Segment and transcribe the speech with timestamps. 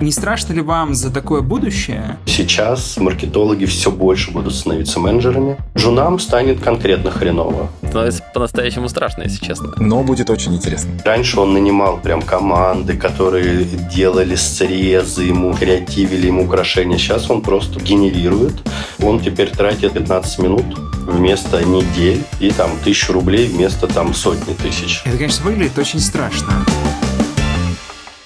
[0.00, 2.18] Не страшно ли вам за такое будущее?
[2.24, 5.56] Сейчас маркетологи все больше будут становиться менеджерами.
[5.76, 7.68] Джунам станет конкретно хреново.
[7.82, 9.72] Становится по-настоящему страшно, если честно.
[9.78, 10.92] Но будет очень интересно.
[11.04, 16.96] Раньше он нанимал прям команды, которые делали срезы ему, креативили ему украшения.
[16.96, 18.54] Сейчас он просто генерирует.
[19.02, 20.64] Он теперь тратит 15 минут
[21.08, 25.02] вместо недель и там тысячу рублей вместо там сотни тысяч.
[25.04, 26.52] Это, конечно, выглядит очень страшно.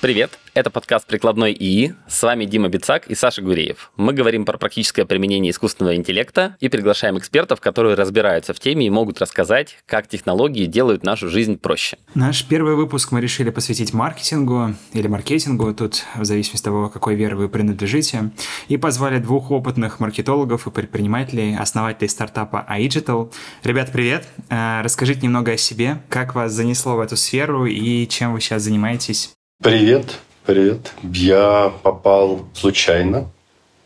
[0.03, 1.95] Привет, это подкаст «Прикладной ИИ».
[2.09, 3.93] С вами Дима Бицак и Саша Гуреев.
[3.97, 8.91] Мы говорим про практическое применение искусственного интеллекта и приглашаем экспертов, которые разбираются в теме и
[8.91, 11.99] могут рассказать, как технологии делают нашу жизнь проще.
[12.17, 17.15] Наш первый выпуск мы решили посвятить маркетингу или маркетингу, тут в зависимости от того, какой
[17.15, 18.33] веры вы принадлежите,
[18.67, 23.33] и позвали двух опытных маркетологов и предпринимателей, основателей стартапа iGital.
[23.63, 24.27] Ребят, привет!
[24.51, 28.63] Э, расскажите немного о себе, как вас занесло в эту сферу и чем вы сейчас
[28.63, 29.37] занимаетесь.
[29.63, 30.93] Привет, привет.
[31.05, 33.31] Я попал случайно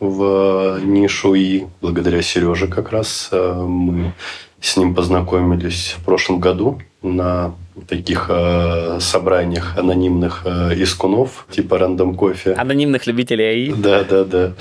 [0.01, 4.15] в нишу и благодаря Сереже как раз э, мы
[4.59, 7.55] с ним познакомились в прошлом году на
[7.87, 12.53] таких э, собраниях анонимных э, искунов, типа рандом кофе.
[12.53, 13.73] Анонимных любителей АИ?
[13.73, 14.53] Да, да, да.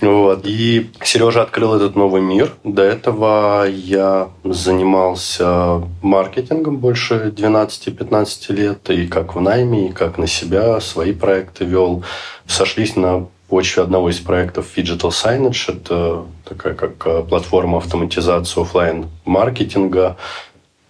[0.00, 0.42] Вот.
[0.44, 2.52] И Сережа открыл этот новый мир.
[2.64, 8.90] До этого я занимался маркетингом больше 12-15 лет.
[8.90, 12.04] И как в найме, и как на себя свои проекты вел.
[12.46, 15.74] Сошлись на почве одного из проектов Digital Signage.
[15.74, 20.16] Это такая как э, платформа автоматизации офлайн маркетинга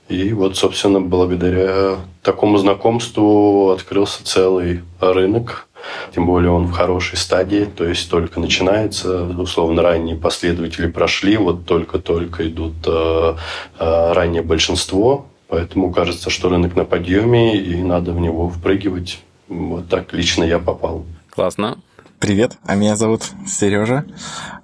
[0.08, 5.68] и вот, собственно, благодаря такому знакомству открылся целый рынок.
[6.14, 9.24] Тем более он в хорошей стадии, то есть только начинается.
[9.24, 13.34] Условно, ранние последователи прошли, вот только-только идут э,
[13.78, 15.26] э, раннее большинство.
[15.48, 19.22] Поэтому кажется, что рынок на подъеме, и надо в него впрыгивать.
[19.48, 21.04] Вот так лично я попал.
[21.30, 21.78] Классно.
[22.20, 24.04] Привет, а меня зовут Сережа.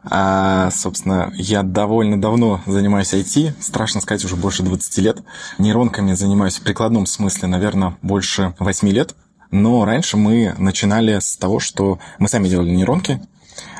[0.03, 5.23] А, собственно, я довольно давно занимаюсь IT, страшно сказать, уже больше 20 лет.
[5.59, 9.15] Нейронками занимаюсь в прикладном смысле, наверное, больше 8 лет.
[9.53, 13.23] Но раньше мы начинали с того, что мы сами делали нейронки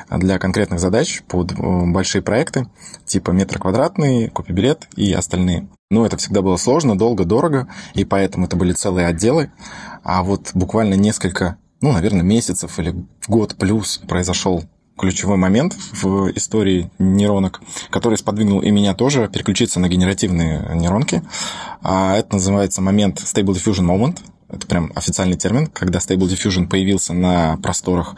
[0.09, 2.69] для конкретных задач под э, большие проекты,
[3.05, 5.67] типа метр квадратный, копи-билет и остальные.
[5.91, 9.51] Но это всегда было сложно, долго, дорого, и поэтому это были целые отделы.
[10.03, 12.95] А вот буквально несколько ну, наверное, месяцев или
[13.27, 14.63] год плюс произошел
[14.97, 21.21] ключевой момент в истории нейронок, который сподвигнул и меня тоже переключиться на генеративные нейронки.
[21.83, 24.17] А это называется момент Stable Diffusion Moment.
[24.49, 28.15] Это прям официальный термин, когда Stable Diffusion появился на просторах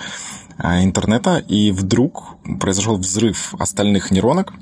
[0.58, 4.54] а, интернета, и вдруг произошел взрыв остальных нейронок,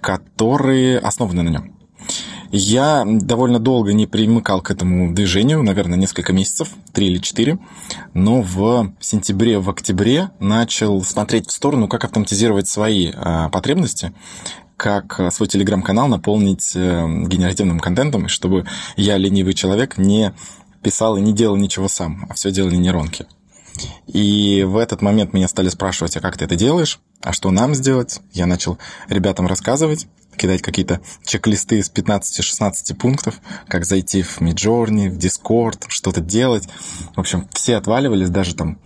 [0.00, 1.74] которые основаны на нем.
[2.54, 7.58] Я довольно долго не примыкал к этому движению, наверное, несколько месяцев, три или четыре,
[8.12, 14.12] но в сентябре, в октябре начал смотреть в сторону, как автоматизировать свои а, потребности,
[14.76, 20.34] как свой телеграм-канал наполнить э, генеративным контентом, чтобы я, ленивый человек, не
[20.82, 23.24] писал и не делал ничего сам, а все делали нейронки.
[24.08, 27.00] И в этот момент меня стали спрашивать, а как ты это делаешь?
[27.22, 28.20] А что нам сделать?
[28.32, 28.76] Я начал
[29.08, 30.06] ребятам рассказывать
[30.42, 33.36] кидать какие-то чек-листы из 15-16 пунктов,
[33.68, 36.68] как зайти в Midjourney, в Discord, что-то делать.
[37.14, 38.78] В общем, все отваливались, даже там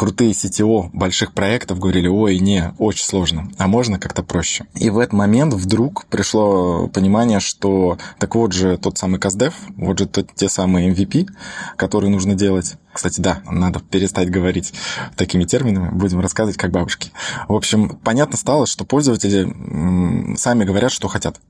[0.00, 4.64] крутые CTO больших проектов говорили, ой, не, очень сложно, а можно как-то проще.
[4.74, 9.98] И в этот момент вдруг пришло понимание, что так вот же тот самый CastDev, вот
[9.98, 11.28] же тот, те самые MVP,
[11.76, 12.76] которые нужно делать.
[12.94, 14.72] Кстати, да, надо перестать говорить
[15.16, 17.12] такими терминами, будем рассказывать как бабушки.
[17.46, 21.42] В общем, понятно стало, что пользователи сами говорят, что хотят.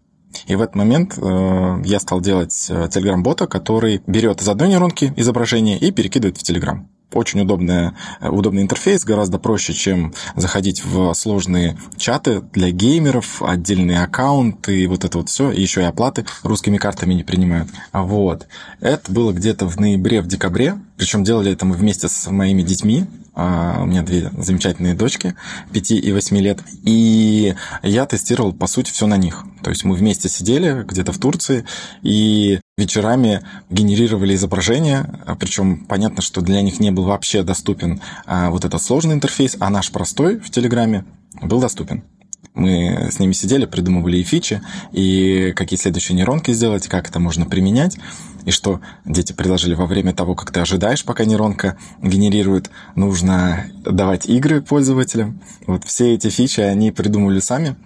[0.46, 5.12] И в этот момент э, я стал делать э, Telegram-бота, который берет из одной нейронки
[5.16, 6.80] изображение и перекидывает в Telegram
[7.12, 14.82] очень удобная, удобный интерфейс, гораздо проще, чем заходить в сложные чаты для геймеров, отдельные аккаунты
[14.82, 17.68] и вот это вот все, и еще и оплаты русскими картами не принимают.
[17.92, 18.46] Вот.
[18.80, 23.06] Это было где-то в ноябре, в декабре, причем делали это мы вместе с моими детьми,
[23.80, 25.34] у меня две замечательные дочки,
[25.72, 26.60] 5 и 8 лет.
[26.84, 29.44] И я тестировал, по сути, все на них.
[29.62, 31.64] То есть мы вместе сидели где-то в Турции
[32.02, 38.50] и вечерами генерировали изображения, а, причем понятно, что для них не был вообще доступен а,
[38.50, 41.04] вот этот сложный интерфейс, а наш простой в Телеграме
[41.42, 42.02] был доступен.
[42.54, 44.60] Мы с ними сидели, придумывали и фичи,
[44.92, 47.96] и какие следующие нейронки сделать, как это можно применять,
[48.44, 54.26] и что дети предложили во время того, как ты ожидаешь, пока нейронка генерирует, нужно давать
[54.26, 55.40] игры пользователям.
[55.66, 57.76] Вот все эти фичи они придумали сами.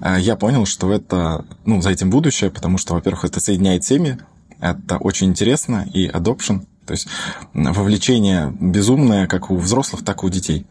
[0.00, 4.18] А я понял, что это, ну, за этим будущее, потому что, во-первых, это соединяет семьи,
[4.60, 7.08] это очень интересно, и adoption То есть
[7.52, 10.66] вовлечение безумное как у взрослых, так и у детей.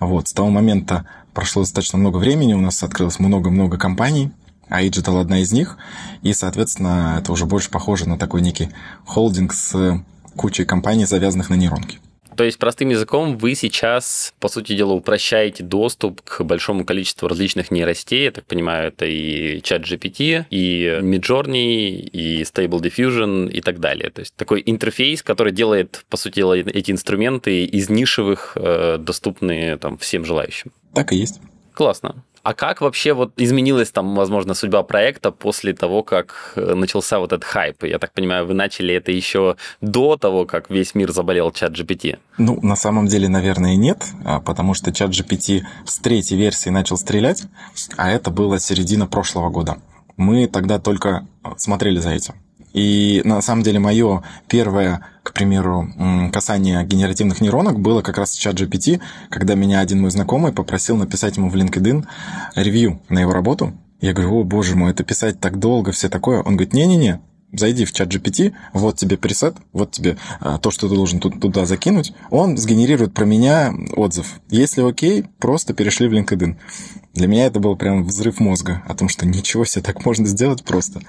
[0.00, 0.28] Вот.
[0.28, 4.30] С того момента прошло достаточно много времени, у нас открылось много-много компаний,
[4.68, 5.78] а Digital одна из них,
[6.22, 8.70] и, соответственно, это уже больше похоже на такой некий
[9.04, 10.02] холдинг с
[10.36, 11.98] кучей компаний, завязанных на нейронке.
[12.36, 17.70] То есть, простым языком, вы сейчас, по сути дела, упрощаете доступ к большому количеству различных
[17.70, 18.24] нейростей.
[18.24, 24.10] Я так понимаю, это и ChatGPT, и Midjourney, и Stable Diffusion и так далее.
[24.10, 29.78] То есть, такой интерфейс, который делает, по сути дела, эти инструменты из нишевых э, доступны
[29.78, 30.72] там, всем желающим.
[30.92, 31.40] Так и есть.
[31.74, 32.22] Классно.
[32.44, 37.32] А как вообще вот изменилась там, возможно, судьба проекта после того, как э, начался вот
[37.32, 37.84] этот хайп?
[37.84, 42.18] Я так понимаю, вы начали это еще до того, как весь мир заболел чат GPT?
[42.36, 46.98] Ну, на самом деле, наверное, нет, а, потому что чат GPT с третьей версии начал
[46.98, 47.44] стрелять,
[47.96, 49.78] а это было середина прошлого года.
[50.18, 51.26] Мы тогда только
[51.56, 52.34] смотрели за этим.
[52.74, 55.88] И на самом деле мое первое, к примеру,
[56.32, 59.00] касание генеративных нейронок было как раз в чат GPT,
[59.30, 62.04] когда меня один мой знакомый попросил написать ему в LinkedIn
[62.56, 63.72] ревью на его работу.
[64.00, 66.40] Я говорю, о боже мой, это писать так долго, все такое.
[66.40, 67.20] Он говорит, не-не-не,
[67.58, 71.40] зайди в чат GPT, вот тебе пресет, вот тебе а, то, что ты должен тут,
[71.40, 74.40] туда закинуть, он сгенерирует про меня отзыв.
[74.50, 76.56] Если окей, просто перешли в LinkedIn.
[77.14, 80.64] Для меня это был прям взрыв мозга о том, что ничего себе так можно сделать
[80.64, 81.00] просто.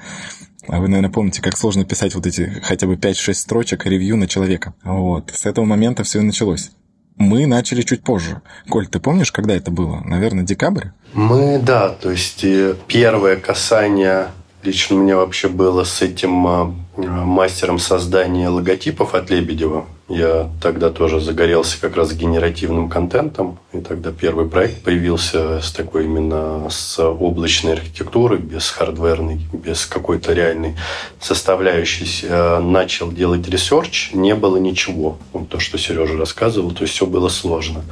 [0.68, 4.28] А вы, наверное, помните, как сложно писать вот эти хотя бы 5-6 строчек ревью на
[4.28, 4.74] человека.
[4.84, 5.32] Вот.
[5.34, 6.72] С этого момента все и началось.
[7.18, 8.42] Мы начали чуть позже.
[8.70, 10.02] Коль, ты помнишь, когда это было?
[10.04, 10.88] Наверное, декабрь?
[11.14, 14.28] Мы, да, то есть э, первое касание
[14.66, 19.86] лично у меня вообще было с этим а, мастером создания логотипов от Лебедева.
[20.08, 23.58] Я тогда тоже загорелся как раз генеративным контентом.
[23.74, 30.34] И тогда первый проект появился с такой именно с облачной архитектурой, без хардверной, без какой-то
[30.34, 30.76] реальной
[31.20, 32.28] составляющей.
[32.62, 35.18] Начал делать research, не было ничего.
[35.34, 37.84] Вот то, что Сережа рассказывал, то есть все было сложно.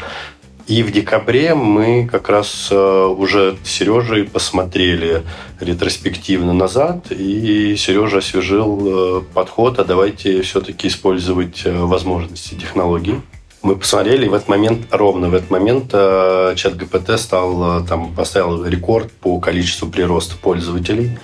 [0.66, 5.24] И в декабре мы как раз э, уже с Сережей посмотрели
[5.60, 13.20] ретроспективно назад, и Сережа освежил э, подход, а давайте все-таки использовать э, возможности технологий.
[13.62, 19.10] Мы посмотрели, и в этот момент, ровно в этот момент, ChatGPT стал, там, поставил рекорд
[19.10, 21.18] по количеству прироста пользователей.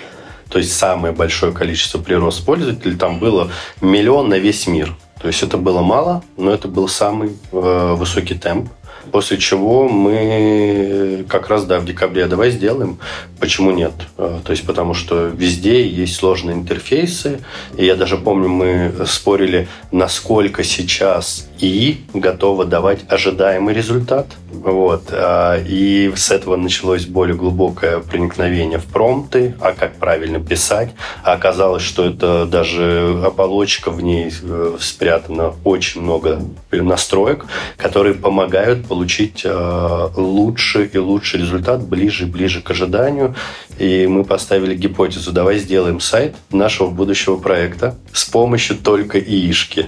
[0.49, 3.51] То есть самое большое количество прироста пользователей там было
[3.81, 4.95] миллион на весь мир.
[5.21, 8.69] То есть это было мало, но это был самый э, высокий темп.
[9.11, 12.99] После чего мы как раз, да, в декабре давай сделаем.
[13.39, 13.93] Почему нет?
[14.17, 17.41] А, то есть потому что везде есть сложные интерфейсы.
[17.77, 24.27] И я даже помню, мы спорили, насколько сейчас и готова давать ожидаемый результат.
[24.51, 25.09] Вот.
[25.11, 30.91] А, и с этого началось более глубокое проникновение в промпты, а как правильно писать.
[31.23, 36.41] А оказалось, что это даже оболочка в ней э, спрятана очень много
[36.71, 37.45] настроек,
[37.77, 43.35] которые помогают получить э, лучший и лучший результат ближе и ближе к ожиданию.
[43.77, 49.87] И мы поставили гипотезу, давай сделаем сайт нашего будущего проекта с помощью только ИИшки.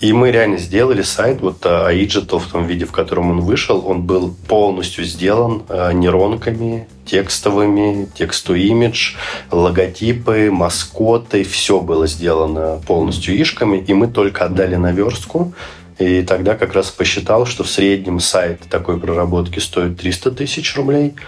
[0.00, 4.02] И мы реально сделали сайт, вот Aidgetal в том виде, в котором он вышел, он
[4.02, 9.14] был полностью сделан э, нейронками, текстовыми, текст-то-имидж,
[9.50, 15.54] логотипы, маскоты, все было сделано полностью ишками, и мы только отдали наверстку,
[15.98, 21.14] и тогда как раз посчитал, что в среднем сайт такой проработки стоит 300 тысяч рублей–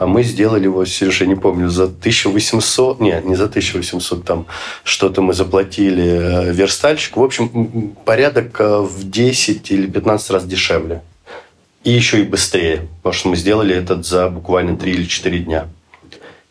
[0.00, 4.46] а мы сделали его, Сережа, не помню, за 1800, нет, не за 1800, там
[4.82, 7.20] что-то мы заплатили э, верстальщику.
[7.20, 11.02] В общем, порядок э, в 10 или 15 раз дешевле.
[11.84, 15.68] И еще и быстрее, потому что мы сделали это за буквально 3 или 4 дня.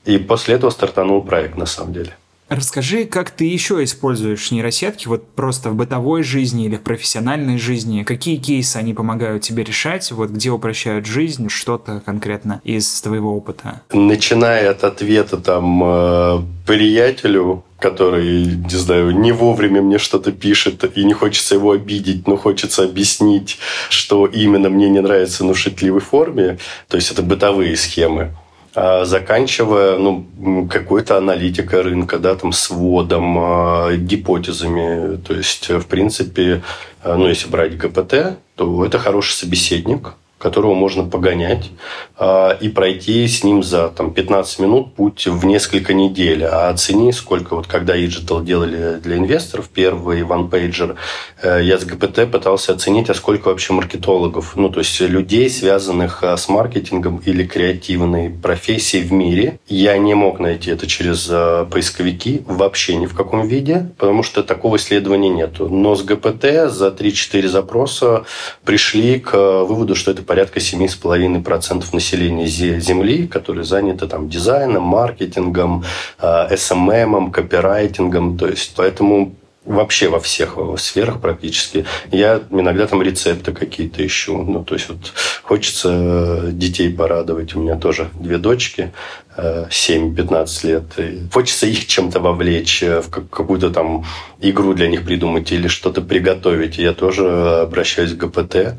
[0.06, 2.16] И после этого стартанул проект, на самом деле.
[2.50, 8.02] Расскажи, как ты еще используешь нейросетки, вот просто в бытовой жизни или в профессиональной жизни?
[8.02, 10.12] Какие кейсы они помогают тебе решать?
[10.12, 11.48] Вот где упрощают жизнь?
[11.50, 13.82] Что-то конкретно из твоего опыта?
[13.94, 21.04] Начиная от ответа там э, приятелю, который, не знаю, не вовремя мне что-то пишет, и
[21.04, 26.58] не хочется его обидеть, но хочется объяснить, что именно мне не нравится на шутливой форме.
[26.88, 28.34] То есть это бытовые схемы.
[28.82, 30.26] А, заканчивая ну,
[30.72, 35.18] какой-то аналитикой рынка, да, там, сводом, а, гипотезами.
[35.18, 36.62] То есть, в принципе,
[37.04, 41.70] а, ну, если брать ГПТ, то это хороший собеседник, которого можно погонять
[42.18, 46.46] э, и пройти с ним за там, 15 минут путь в несколько недель.
[46.46, 50.96] А оцени, сколько вот когда Digital делали для инвесторов первый one-pager,
[51.44, 56.24] э, я с ГПТ пытался оценить, а сколько вообще маркетологов, ну, то есть людей, связанных
[56.24, 59.60] э, с маркетингом или креативной профессией в мире.
[59.68, 64.42] Я не мог найти это через э, поисковики вообще ни в каком виде, потому что
[64.44, 65.68] такого исследования нету.
[65.68, 68.24] Но с ГПТ за 3-4 запроса
[68.64, 75.84] пришли к выводу, что это порядка 7,5% населения Земли, которые заняты там дизайном, маркетингом,
[76.22, 78.38] SMM, э, копирайтингом.
[78.38, 79.34] То есть, поэтому
[79.66, 81.86] вообще во всех сферах практически.
[82.12, 84.38] Я иногда там рецепты какие-то ищу.
[84.38, 87.56] Ну, то есть, вот хочется э, детей порадовать.
[87.56, 88.92] У меня тоже две дочки,
[89.36, 90.84] 7-15 э, лет.
[91.00, 94.06] И хочется их чем-то вовлечь, в какую-то там
[94.40, 96.78] игру для них придумать или что-то приготовить.
[96.78, 98.78] Я тоже обращаюсь к ГПТ.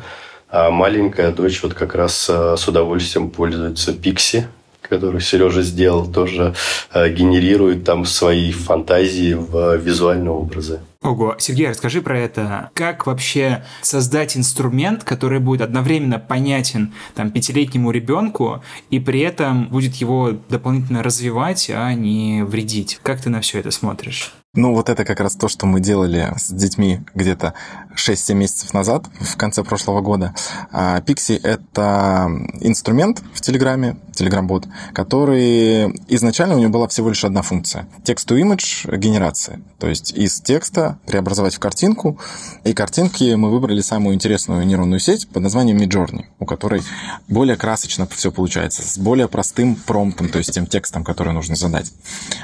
[0.51, 4.49] А маленькая дочь вот как раз э, с удовольствием пользуется Пикси,
[4.83, 6.55] который Сережа сделал, тоже
[6.93, 10.81] э, генерирует там свои фантазии в визуальные образы.
[11.03, 12.71] Ого, Сергей, расскажи про это.
[12.75, 19.95] Как вообще создать инструмент, который будет одновременно понятен там пятилетнему ребенку и при этом будет
[19.95, 22.99] его дополнительно развивать, а не вредить?
[23.03, 24.35] Как ты на все это смотришь?
[24.53, 27.55] Ну, вот это как раз то, что мы делали с детьми где-то
[27.95, 30.35] 6-7 месяцев назад, в конце прошлого года.
[30.73, 32.29] Pixie— это
[32.59, 39.61] инструмент в Телеграме, Telegram-бот, который изначально у него была всего лишь одна функция— text-to-image генерация.
[39.79, 42.19] То есть из текста преобразовать в картинку,
[42.65, 46.83] и картинки мы выбрали самую интересную нейронную сеть под названием Midjourney, у которой
[47.29, 51.93] более красочно все получается, с более простым промптом, то есть тем текстом, который нужно задать.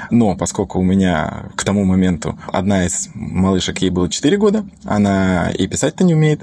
[0.09, 2.39] Но поскольку у меня к тому моменту моменту.
[2.53, 6.41] Одна из малышек, ей было 4 года, она и писать-то не умеет.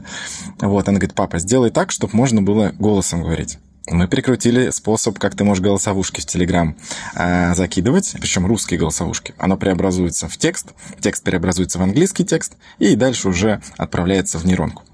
[0.60, 3.58] Вот, она говорит, папа, сделай так, чтобы можно было голосом говорить.
[3.86, 6.74] Мы прикрутили способ, как ты можешь голосовушки в Телеграм
[7.14, 9.34] э, закидывать, причем русские голосовушки.
[9.36, 14.84] Оно преобразуется в текст, текст преобразуется в английский текст, и дальше уже отправляется в нейронку.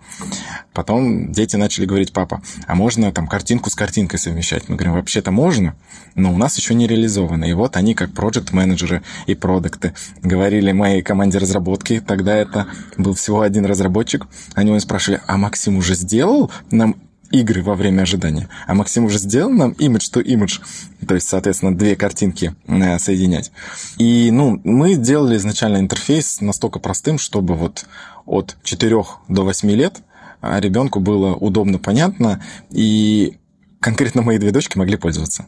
[0.73, 4.69] Потом дети начали говорить, папа, а можно там картинку с картинкой совмещать?
[4.69, 5.75] Мы говорим, вообще-то можно,
[6.15, 7.45] но у нас еще не реализовано.
[7.45, 13.41] И вот они, как проект-менеджеры и продукты, говорили моей команде разработки, тогда это был всего
[13.41, 16.97] один разработчик, они меня спрашивали, а Максим уже сделал нам
[17.31, 18.49] игры во время ожидания.
[18.67, 20.59] А Максим уже сделал нам имидж to имидж,
[21.07, 23.53] то есть, соответственно, две картинки э, соединять.
[23.99, 27.87] И, ну, мы сделали изначально интерфейс настолько простым, чтобы вот
[28.27, 30.03] от 4 до 8 лет
[30.43, 33.39] ребенку было удобно, понятно, и
[33.81, 35.47] конкретно мои две дочки могли пользоваться.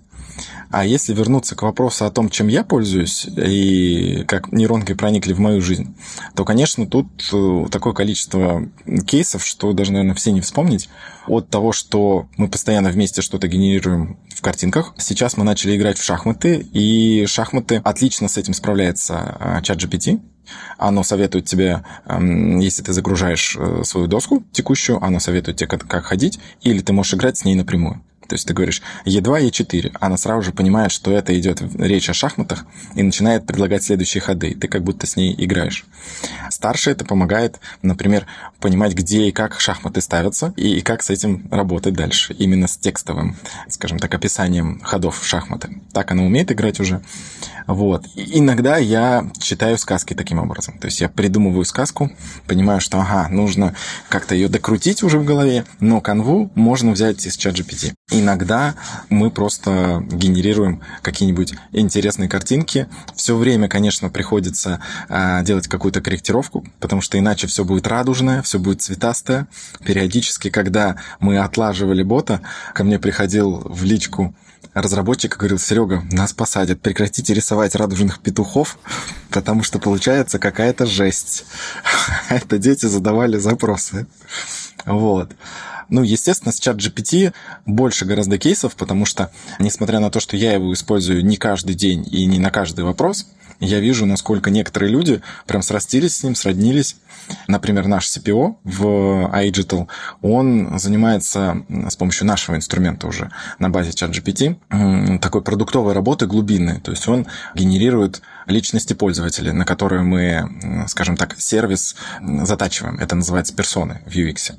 [0.71, 5.39] А если вернуться к вопросу о том, чем я пользуюсь и как нейронки проникли в
[5.39, 5.95] мою жизнь,
[6.35, 8.67] то, конечно, тут э, такое количество
[9.07, 10.89] кейсов, что даже, наверное, все не вспомнить.
[11.27, 14.95] От того, что мы постоянно вместе что-то генерируем в картинках.
[14.97, 20.21] Сейчас мы начали играть в шахматы, и шахматы отлично с этим справляется э, чат GPT.
[20.79, 26.05] Оно советует тебе, эм, если ты загружаешь э, свою доску текущую, оно советует тебе, как
[26.05, 28.03] ходить, или ты можешь играть с ней напрямую.
[28.33, 32.15] То есть ты говоришь Е2, Е4, она сразу же понимает, что это идет речь о
[32.15, 34.55] шахматах и начинает предлагать следующие ходы.
[34.55, 35.85] Ты как будто с ней играешь.
[36.49, 38.25] Старше это помогает, например,
[38.59, 42.33] понимать, где и как шахматы ставятся и как с этим работать дальше.
[42.33, 43.37] Именно с текстовым,
[43.69, 45.83] скажем так, описанием ходов в шахматы.
[45.93, 47.03] Так она умеет играть уже.
[47.67, 48.07] Вот.
[48.15, 50.79] И иногда я читаю сказки таким образом.
[50.79, 52.11] То есть я придумываю сказку,
[52.47, 53.75] понимаю, что ага, нужно
[54.09, 57.93] как-то ее докрутить уже в голове, но канву можно взять из чат GPT.
[58.23, 58.76] Иногда
[59.09, 62.87] мы просто генерируем какие-нибудь интересные картинки.
[63.17, 68.61] Все время, конечно, приходится а, делать какую-то корректировку, потому что иначе все будет радужное, все
[68.61, 69.49] будет цветастое.
[69.85, 72.43] Периодически, когда мы отлаживали бота,
[72.75, 74.33] ко мне приходил в личку
[74.75, 78.79] разработчик говорил, Серега, нас посадят, прекратите рисовать радужных петухов,
[79.31, 81.45] потому что получается какая-то жесть.
[82.31, 84.07] Это дети задавали запросы.
[84.87, 85.31] Вот.
[85.93, 87.35] Ну, естественно, с чат GPT
[87.67, 92.09] больше гораздо кейсов, потому что, несмотря на то, что я его использую не каждый день
[92.11, 93.27] и не на каждый вопрос,
[93.61, 96.97] я вижу, насколько некоторые люди прям срастились с ним, сроднились.
[97.47, 98.85] Например, наш CPO в
[99.35, 99.87] iGital,
[100.23, 106.81] он занимается с помощью нашего инструмента уже на базе ChatGPT такой продуктовой работы глубинной.
[106.81, 112.99] То есть он генерирует личности пользователя, на которые мы, скажем так, сервис затачиваем.
[112.99, 114.55] Это называется персоны в UX.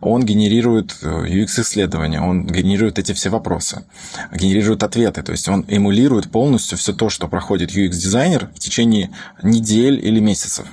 [0.00, 3.84] Он генерирует UX-исследования, он генерирует эти все вопросы,
[4.32, 5.22] генерирует ответы.
[5.22, 9.10] То есть он эмулирует полностью все то, что проходит UX-дизайнер в течение
[9.42, 10.66] недель или месяцев.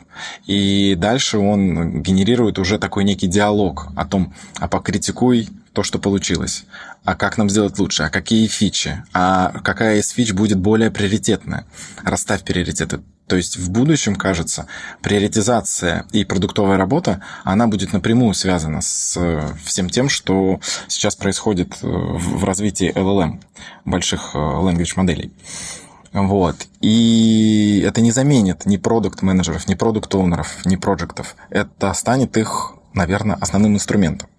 [0.46, 6.66] И дальше он генерирует уже такой некий диалог о том, а покритикуй то, что получилось,
[7.04, 11.68] а как нам сделать лучше, а какие фичи, а какая из фич будет более приоритетная.
[12.04, 13.02] Расставь приоритеты.
[13.28, 14.68] То есть в будущем, кажется,
[15.02, 21.74] приоритизация и продуктовая работа, она будет напрямую связана с э, всем тем, что сейчас происходит
[21.82, 23.42] э, в развитии LLM,
[23.84, 25.34] больших э, language моделей.
[26.14, 26.68] Вот.
[26.82, 31.36] И это не заменит ни продукт-менеджеров, ни продукт-оунеров, ни проектов.
[31.50, 34.30] Это станет их, наверное, основным инструментом.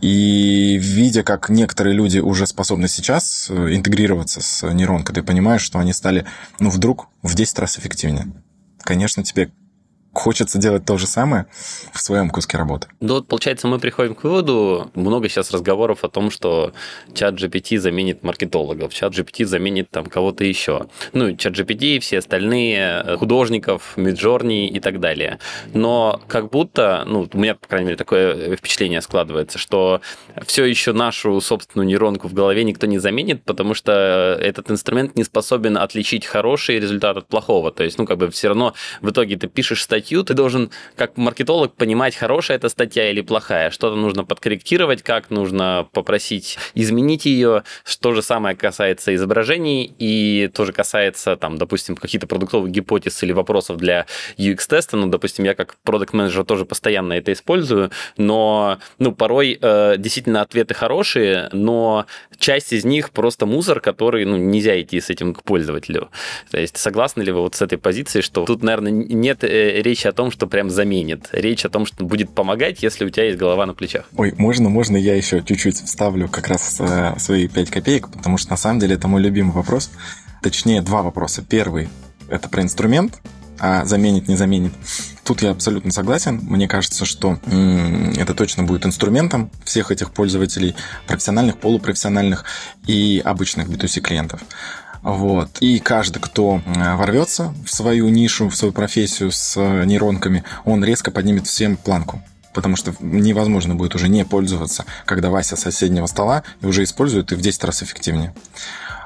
[0.00, 5.78] И видя, как некоторые люди уже способны сейчас э, интегрироваться с нейронкой, ты понимаешь, что
[5.78, 6.24] они стали,
[6.60, 8.32] ну, вдруг в 10 раз эффективнее.
[8.82, 9.50] Конечно, тебе
[10.12, 11.46] хочется делать то же самое
[11.92, 12.88] в своем куске работы.
[13.00, 16.72] Ну вот, получается, мы приходим к выводу, много сейчас разговоров о том, что
[17.14, 20.86] чат GPT заменит маркетологов, чат GPT заменит там кого-то еще.
[21.12, 25.38] Ну, чат GPT и все остальные, э, художников, миджорни и так далее.
[25.72, 30.00] Но как будто, ну, у меня, по крайней мере, такое впечатление складывается, что
[30.46, 35.24] все еще нашу собственную нейронку в голове никто не заменит, потому что этот инструмент не
[35.24, 37.70] способен отличить хороший результат от плохого.
[37.70, 40.70] То есть, ну, как бы все равно в итоге ты пишешь статью, статью, ты должен,
[40.96, 43.70] как маркетолог, понимать, хорошая эта статья или плохая.
[43.70, 47.64] Что-то нужно подкорректировать, как нужно попросить изменить ее.
[48.00, 53.76] То же самое касается изображений и тоже касается, там, допустим, каких-то продуктовых гипотез или вопросов
[53.76, 54.06] для
[54.38, 54.96] UX-теста.
[54.96, 60.42] Ну, допустим, я как продукт менеджер тоже постоянно это использую, но, ну, порой э, действительно
[60.42, 62.06] ответы хорошие, но
[62.38, 66.08] часть из них просто мусор, который, ну, нельзя идти с этим к пользователю.
[66.50, 70.06] То есть согласны ли вы вот с этой позицией, что тут, наверное, нет э, речь
[70.06, 71.28] о том, что прям заменит.
[71.32, 74.04] Речь о том, что будет помогать, если у тебя есть голова на плечах.
[74.16, 78.50] Ой, можно, можно я еще чуть-чуть вставлю как раз э, свои 5 копеек, потому что
[78.50, 79.90] на самом деле это мой любимый вопрос.
[80.42, 81.42] Точнее, два вопроса.
[81.42, 81.88] Первый–
[82.28, 83.20] это про инструмент,
[83.58, 84.72] а заменит, не заменит.
[85.24, 86.38] Тут я абсолютно согласен.
[86.42, 90.74] Мне кажется, что м- это точно будет инструментом всех этих пользователей,
[91.06, 92.44] профессиональных, полупрофессиональных
[92.86, 94.40] и обычных B2C клиентов.
[95.02, 95.58] Вот.
[95.60, 101.10] И каждый, кто ворвется в свою нишу, в свою профессию с э, нейронками, он резко
[101.10, 102.22] поднимет всем планку
[102.54, 107.36] потому что невозможно будет уже не пользоваться, когда Вася с соседнего стола уже использует и
[107.36, 108.34] в 10 раз эффективнее.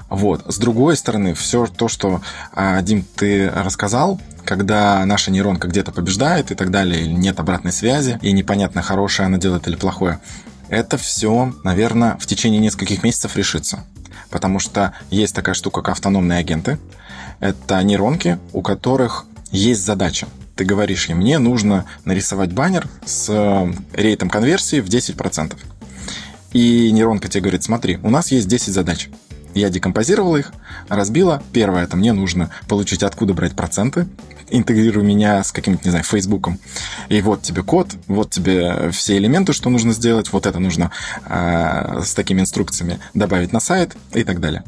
[0.08, 0.44] Вот.
[0.46, 2.22] С другой стороны, все то, что,
[2.52, 7.72] а, Дим, ты рассказал, когда наша нейронка где-то побеждает и так далее, или нет обратной
[7.72, 10.20] связи, и непонятно, хорошее она делает или плохое,
[10.68, 13.84] это все, наверное, в течение нескольких месяцев решится.
[14.32, 16.78] Потому что есть такая штука, как автономные агенты.
[17.38, 20.26] Это нейронки, у которых есть задача.
[20.56, 25.56] Ты говоришь ей, мне нужно нарисовать баннер с э, рейтом конверсии в 10%.
[26.52, 29.08] И нейронка тебе говорит, смотри, у нас есть 10 задач.
[29.54, 30.52] Я декомпозировала их,
[30.88, 31.42] разбила.
[31.52, 34.06] Первое, это мне нужно получить, откуда брать проценты.
[34.50, 36.58] Интегрируй меня с каким-то, не знаю, Фейсбуком.
[37.08, 40.32] И вот тебе код, вот тебе все элементы, что нужно сделать.
[40.32, 40.90] Вот это нужно
[41.26, 44.64] э, с такими инструкциями добавить на сайт и так далее.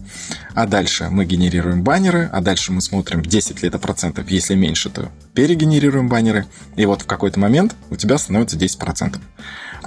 [0.55, 4.31] А дальше мы генерируем баннеры, а дальше мы смотрим, 10 ли это процентов.
[4.31, 6.47] Если меньше, то перегенерируем баннеры.
[6.77, 9.21] И вот в какой-то момент у тебя становится 10 процентов.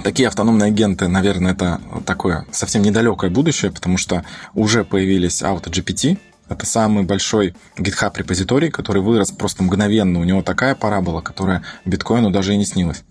[0.04, 4.24] Такие автономные агенты, наверное, это такое совсем недалекое будущее, потому что
[4.54, 6.20] уже появились AutoGPT,
[6.50, 10.20] это самый большой GitHub репозиторий, который вырос просто мгновенно.
[10.20, 13.04] У него такая парабола, которая биткоину даже и не снилась.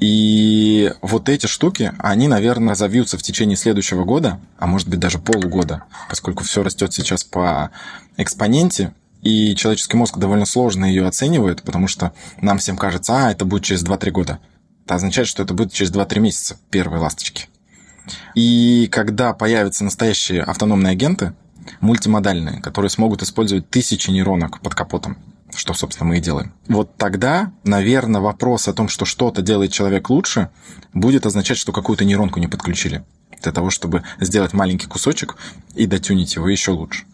[0.00, 5.18] И вот эти штуки, они, наверное, завьются в течение следующего года, а может быть даже
[5.18, 7.70] полугода, поскольку все растет сейчас по
[8.16, 13.44] экспоненте, и человеческий мозг довольно сложно ее оценивает, потому что нам всем кажется, а, это
[13.44, 14.38] будет через 2-3 года.
[14.84, 17.46] Это означает, что это будет через 2-3 месяца первые ласточки.
[18.34, 21.34] И когда появятся настоящие автономные агенты,
[21.80, 25.16] мультимодальные, которые смогут использовать тысячи нейронок под капотом,
[25.54, 26.52] что, собственно, мы и делаем.
[26.68, 30.50] Вот тогда, наверное, вопрос о том, что что-то делает человек лучше,
[30.94, 33.04] будет означать, что какую-то нейронку не подключили
[33.42, 35.36] для того, чтобы сделать маленький кусочек
[35.74, 37.04] и дотюнить его еще лучше.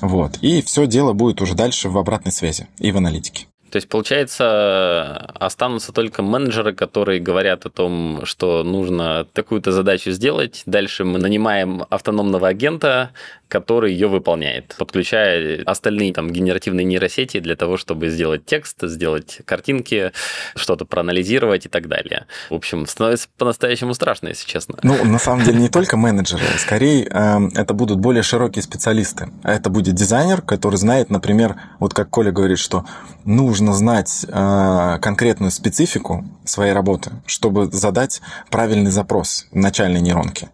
[0.00, 0.38] Вот.
[0.42, 3.47] И все дело будет уже дальше в обратной связи и в аналитике.
[3.70, 10.62] То есть, получается, останутся только менеджеры, которые говорят о том, что нужно такую-то задачу сделать.
[10.66, 13.10] Дальше мы нанимаем автономного агента,
[13.48, 20.12] который ее выполняет, подключая остальные там генеративные нейросети для того, чтобы сделать текст, сделать картинки,
[20.54, 22.26] что-то проанализировать и так далее.
[22.50, 24.76] В общем, становится по-настоящему страшно, если честно.
[24.82, 29.30] Ну, на самом деле, не только менеджеры, скорее э, это будут более широкие специалисты.
[29.42, 32.84] Это будет дизайнер, который знает, например, вот как Коля говорит, что
[33.24, 40.50] нужно знать э, конкретную специфику своей работы, чтобы задать правильный запрос начальной нейронке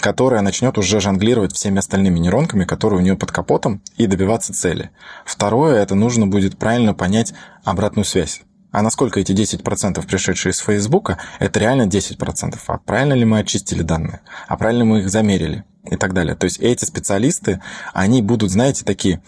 [0.00, 4.90] которая начнет уже жонглировать всеми остальными нейронками, которые у нее под капотом, и добиваться цели.
[5.26, 7.34] Второе, это нужно будет правильно понять
[7.64, 8.42] обратную связь.
[8.72, 12.58] А насколько эти 10% пришедшие из Фейсбука, это реально 10%.
[12.66, 14.20] А правильно ли мы очистили данные?
[14.46, 15.64] А правильно мы их замерили?
[15.90, 16.34] И так далее.
[16.34, 17.62] То есть эти специалисты,
[17.94, 19.22] они будут, знаете, такие...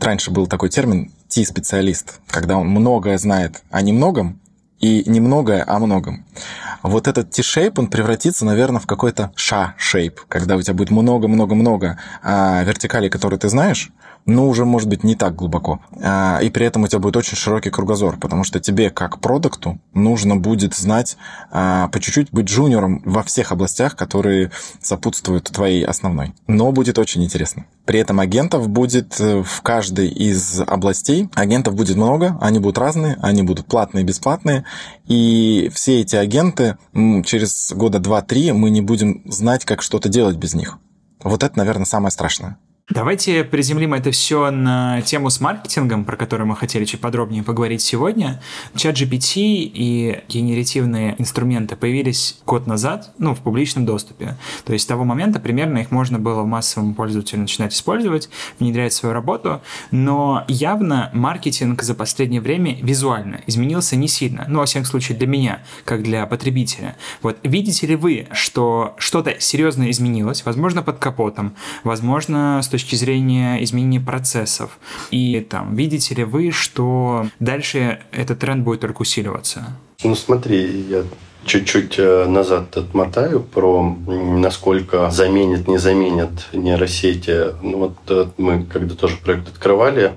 [0.00, 4.40] Раньше был такой термин T-специалист, когда он многое знает о немногом,
[4.82, 6.26] и немногое о многом.
[6.82, 12.64] Вот этот T-shape, он превратится, наверное, в какой-то ша-shape, когда у тебя будет много-много-много а,
[12.64, 13.92] вертикалей, которые ты знаешь,
[14.26, 15.80] но уже, может быть, не так глубоко.
[16.00, 19.80] А, и при этом у тебя будет очень широкий кругозор, потому что тебе, как продукту,
[19.94, 21.16] нужно будет знать
[21.50, 26.34] а, по чуть-чуть быть джуниором во всех областях, которые сопутствуют твоей основной.
[26.46, 27.66] Но будет очень интересно.
[27.84, 33.16] При этом агентов будет э, в каждой из областей, агентов будет много, они будут разные,
[33.20, 34.64] они будут платные бесплатные,
[35.06, 36.76] и все эти агенты
[37.24, 40.78] через года два-три мы не будем знать, как что-то делать без них.
[41.24, 42.56] Вот это, наверное, самое страшное.
[42.90, 47.80] Давайте приземлим это все на тему с маркетингом, про которую мы хотели чуть подробнее поговорить
[47.80, 48.42] сегодня.
[48.74, 54.36] Чат GPT и генеративные инструменты появились год назад, ну, в публичном доступе.
[54.64, 58.96] То есть с того момента примерно их можно было массовому пользователю начинать использовать, внедрять в
[58.96, 64.86] свою работу, но явно маркетинг за последнее время визуально изменился не сильно, ну, во всяком
[64.86, 66.96] случае, для меня, как для потребителя.
[67.22, 73.62] Вот видите ли вы, что что-то серьезно изменилось, возможно, под капотом, возможно, с точки зрения
[73.62, 74.78] изменения процессов.
[75.10, 79.76] И там, видите ли вы, что дальше этот тренд будет только усиливаться?
[80.02, 81.04] Ну смотри, я
[81.44, 87.54] чуть-чуть э, назад отмотаю про насколько заменит, не заменит нейросети.
[87.62, 90.12] Ну, вот э, мы когда тоже проект открывали,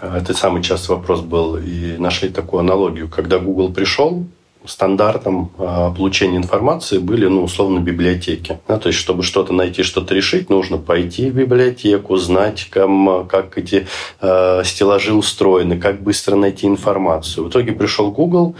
[0.00, 3.08] э, это самый частый вопрос был, и нашли такую аналогию.
[3.08, 4.26] Когда Google пришел,
[4.66, 8.58] стандартом э, получения информации были, ну, условно, библиотеки.
[8.68, 13.58] Да, то есть, чтобы что-то найти, что-то решить, нужно пойти в библиотеку, знать, ком, как
[13.58, 13.86] эти
[14.20, 17.44] э, стеллажи устроены, как быстро найти информацию.
[17.44, 18.54] В итоге пришел Google,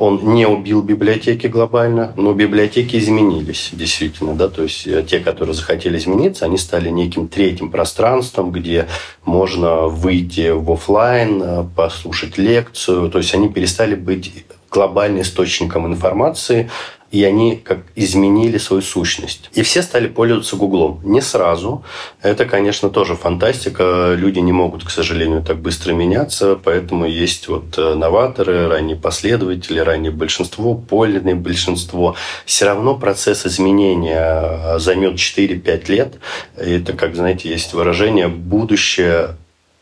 [0.00, 5.54] он не убил библиотеки глобально, но библиотеки изменились действительно, да, то есть э, те, которые
[5.54, 8.88] захотели измениться, они стали неким третьим пространством, где
[9.26, 14.32] можно выйти в офлайн, э, послушать лекцию, то есть они перестали быть
[14.70, 16.70] глобальным источником информации,
[17.10, 19.50] и они как изменили свою сущность.
[19.52, 21.00] И все стали пользоваться Гуглом.
[21.02, 21.84] Не сразу.
[22.22, 24.14] Это, конечно, тоже фантастика.
[24.16, 29.80] Люди не могут, к сожалению, так быстро меняться, поэтому есть вот э, новаторы, ранние последователи,
[29.80, 32.14] раннее большинство, подлинное большинство.
[32.46, 36.14] Все равно процесс изменения э, займет 4-5 лет.
[36.56, 39.36] Это, как, знаете, есть выражение «будущее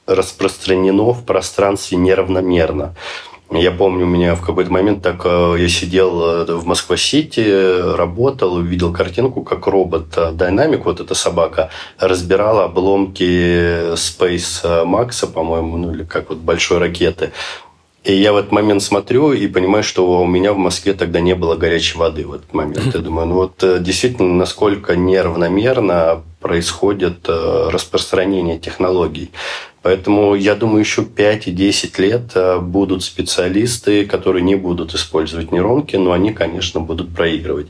[0.06, 2.94] распространено в пространстве неравномерно».
[3.50, 8.54] Я помню, у меня в какой-то момент так э, я сидел э, в Москва-Сити, работал,
[8.54, 15.94] увидел картинку, как робот э, Dynamic, вот эта собака, разбирала обломки Space Max, по-моему, ну
[15.94, 17.32] или как вот большой ракеты.
[18.04, 21.34] И я в этот момент смотрю и понимаю, что у меня в Москве тогда не
[21.34, 22.94] было горячей воды в этот момент.
[22.94, 29.30] Я думаю, ну вот действительно, насколько неравномерно происходит распространение технологий.
[29.82, 35.52] Поэтому я думаю, еще 5 и 10 лет э, будут специалисты, которые не будут использовать
[35.52, 37.68] нейронки, но они, конечно, будут проигрывать.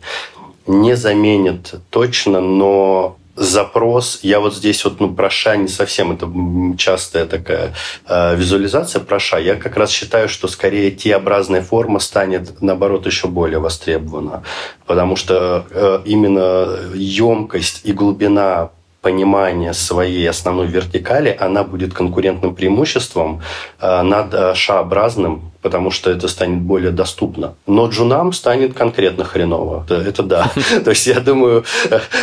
[0.66, 6.28] Не заменят точно, но запрос, я вот здесь вот, ну, проша не совсем, это
[6.76, 7.74] частая такая
[8.06, 13.58] э, визуализация проша, я как раз считаю, что скорее Т-образная форма станет, наоборот, еще более
[13.58, 14.42] востребована,
[14.86, 18.70] потому что э, именно емкость и глубина
[19.08, 23.40] понимание своей основной вертикали, она будет конкурентным преимуществом
[23.80, 27.54] э, над э, шаобразным, потому что это станет более доступно.
[27.66, 29.86] Но джунам станет конкретно хреново.
[29.88, 30.52] Это да.
[30.84, 31.64] То есть, я думаю,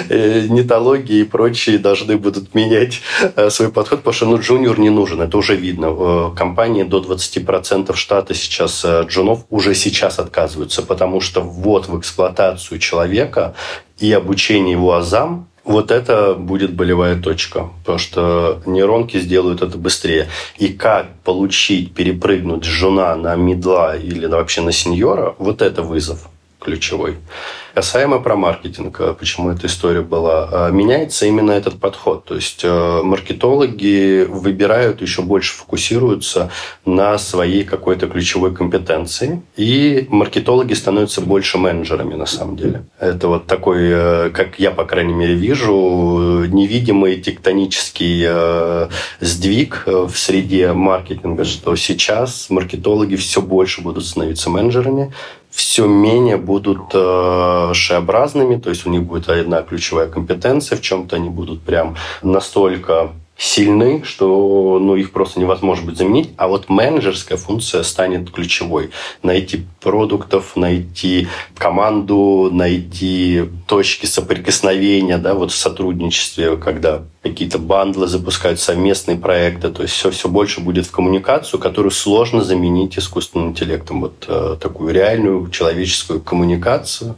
[0.10, 3.02] э, нетологии и прочие должны будут менять
[3.50, 6.32] свой подход, потому что ну, джуниор не нужен, это уже видно.
[6.38, 13.56] Компании до 20% штата сейчас джунов уже сейчас отказываются, потому что ввод в эксплуатацию человека
[13.98, 20.28] и обучение его азам вот это будет болевая точка, потому что нейронки сделают это быстрее.
[20.58, 26.30] И как получить, перепрыгнуть жена на медла или вообще на сеньора, вот это вызов
[26.66, 27.18] ключевой.
[27.76, 32.24] Касаемо про маркетинг, э, почему эта история была, э, меняется именно этот подход.
[32.24, 36.50] То есть э, маркетологи выбирают, еще больше фокусируются
[36.86, 39.42] на своей какой-то ключевой компетенции.
[39.58, 42.86] И маркетологи становятся больше менеджерами на самом деле.
[42.98, 48.26] Это вот такой, как я, по крайней мере, вижу, невидимый тектонический
[49.20, 55.12] сдвиг в среде маркетинга, что сейчас маркетологи все больше будут становиться менеджерами,
[55.56, 61.16] все менее будут э, шеобразными, то есть у них будет одна ключевая компетенция, в чем-то
[61.16, 66.30] они будут прям настолько сильны, что ну, их просто невозможно будет заменить.
[66.38, 68.92] А вот менеджерская функция станет ключевой.
[69.24, 78.60] Найти продуктов, найти команду, найти точки соприкосновения да, вот в сотрудничестве, когда какие-то бандлы запускают
[78.60, 79.70] совместные проекты.
[79.70, 84.02] То есть все, все больше будет в коммуникацию, которую сложно заменить искусственным интеллектом.
[84.02, 87.16] Вот э, такую реальную человеческую коммуникацию.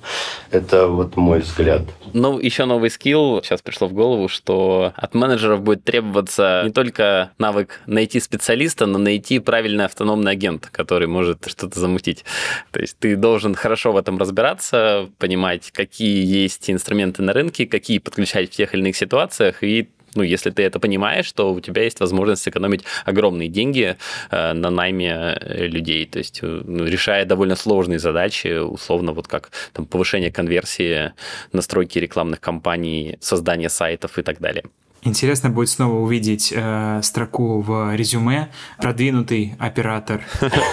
[0.49, 1.83] Это вот мой взгляд.
[2.13, 3.41] Ну, еще новый скилл.
[3.43, 8.97] Сейчас пришло в голову, что от менеджеров будет требоваться не только навык найти специалиста, но
[8.97, 12.25] найти правильный автономный агент, который может что-то замутить.
[12.71, 17.99] То есть ты должен хорошо в этом разбираться, понимать, какие есть инструменты на рынке, какие
[17.99, 21.83] подключать в тех или иных ситуациях, и ну, если ты это понимаешь, то у тебя
[21.83, 23.97] есть возможность сэкономить огромные деньги
[24.31, 29.27] э, на найме э, людей, то есть э, ну, решая довольно сложные задачи, условно, вот
[29.27, 31.13] как там, повышение конверсии,
[31.51, 34.63] настройки рекламных кампаний, создание сайтов и так далее.
[35.07, 40.21] Интересно будет снова увидеть э, строку в резюме «Продвинутый оператор»,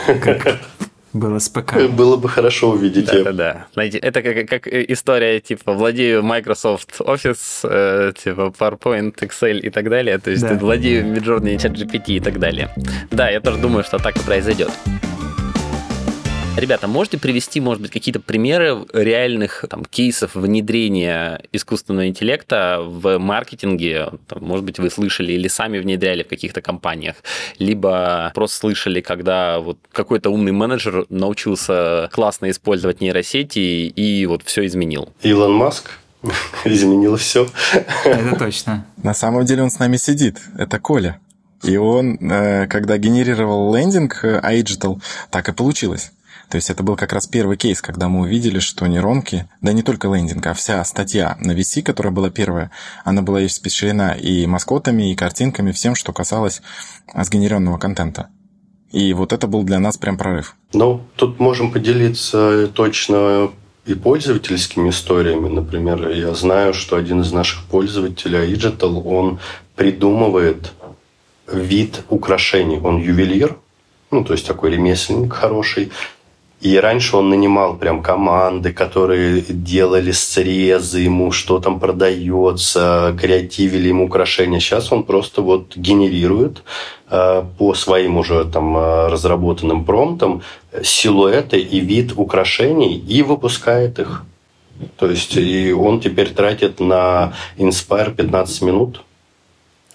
[0.07, 0.59] как
[1.13, 1.89] было с ПК.
[1.89, 3.07] Было бы хорошо увидеть.
[3.07, 3.67] Да, да, да.
[3.75, 9.89] Знаете, это как, как история, типа, владею Microsoft Office, э, типа, PowerPoint, Excel и так
[9.89, 10.19] далее.
[10.19, 10.55] То есть, да.
[10.55, 12.75] владею Midjourney, ChatGPT и так далее.
[13.13, 14.73] Да, я тоже думаю, что так и произойдет.
[16.57, 24.11] Ребята, можете привести, может быть, какие-то примеры реальных там, кейсов внедрения искусственного интеллекта в маркетинге?
[24.29, 27.17] Там, может быть, вы слышали или сами внедряли в каких-то компаниях,
[27.59, 34.65] либо просто слышали, когда вот какой-то умный менеджер научился классно использовать нейросети и вот все
[34.65, 35.09] изменил.
[35.23, 35.91] Илон Маск
[36.65, 37.49] изменил все.
[38.05, 38.87] Это точно.
[39.03, 40.39] На самом деле он с нами сидит.
[40.57, 41.19] Это Коля.
[41.65, 46.13] И он, э, когда генерировал лендинг Agital, так и получилось.
[46.49, 49.83] То есть это был как раз первый кейс, когда мы увидели, что нейронки, да не
[49.83, 52.71] только лендинг, а вся статья на VC, которая была первая,
[53.05, 56.63] она была испещрена и маскотами, и картинками, всем, что касалось
[57.15, 58.29] сгенеренного контента.
[58.93, 60.55] И вот это был для нас прям прорыв.
[60.73, 63.51] Ну, тут можем поделиться точно
[63.87, 65.49] и пользовательскими историями.
[65.49, 69.41] Например, я знаю, что один из наших пользователей, Digital, он
[69.75, 70.73] придумывает
[71.47, 72.79] вид украшений.
[72.79, 73.59] Он ювелир,
[74.11, 75.91] ну, то есть такой ремесленник хороший,
[76.65, 84.07] и раньше он нанимал прям команды, которые делали срезы ему, что там продается, креативили ему
[84.07, 84.61] украшения.
[84.61, 86.63] Сейчас он просто вот генерирует
[87.11, 90.41] э, по своим уже там э, разработанным промптам
[90.83, 94.25] силуэты и вид украшений и выпускает их.
[94.97, 99.03] То есть и он теперь тратит на Inspire 15 минут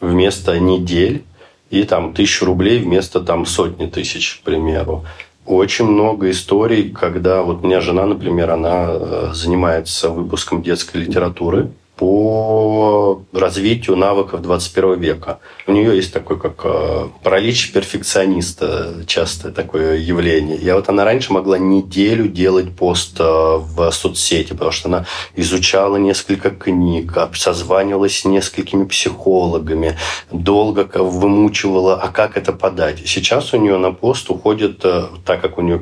[0.02, 1.24] вместо недель
[1.72, 5.04] и там тысячу рублей вместо там сотни тысяч, к примеру
[5.50, 11.72] очень много историй, когда вот у меня жена, например, она э, занимается выпуском детской литературы
[12.00, 15.40] по развитию навыков 21 века.
[15.68, 20.56] У нее есть такой, как э, паралич перфекциониста, часто такое явление.
[20.56, 25.98] Я вот она раньше могла неделю делать пост э, в соцсети, потому что она изучала
[25.98, 29.98] несколько книг, созванивалась с несколькими психологами,
[30.32, 33.00] долго вымучивала, а как это подать.
[33.06, 35.82] Сейчас у нее на пост уходит, э, так как у нее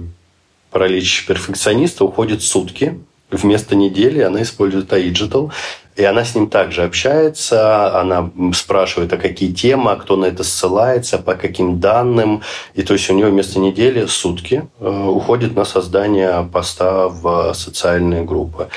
[0.71, 2.97] паралич перфекциониста, уходит сутки,
[3.29, 5.51] Вместо недели она использует Agital.
[5.97, 10.43] И она с ним также общается, она спрашивает, а какие темы, а кто на это
[10.43, 12.43] ссылается, по каким данным.
[12.75, 18.23] И то есть у нее вместо недели сутки э, уходит на создание поста в социальные
[18.25, 18.69] группы.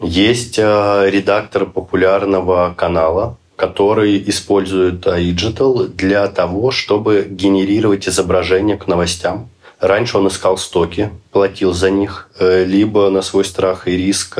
[0.00, 9.48] Есть э, редактор популярного канала, который использует Digital для того, чтобы генерировать изображения к новостям.
[9.80, 14.38] Раньше он искал стоки, платил за них, э, либо на свой страх и риск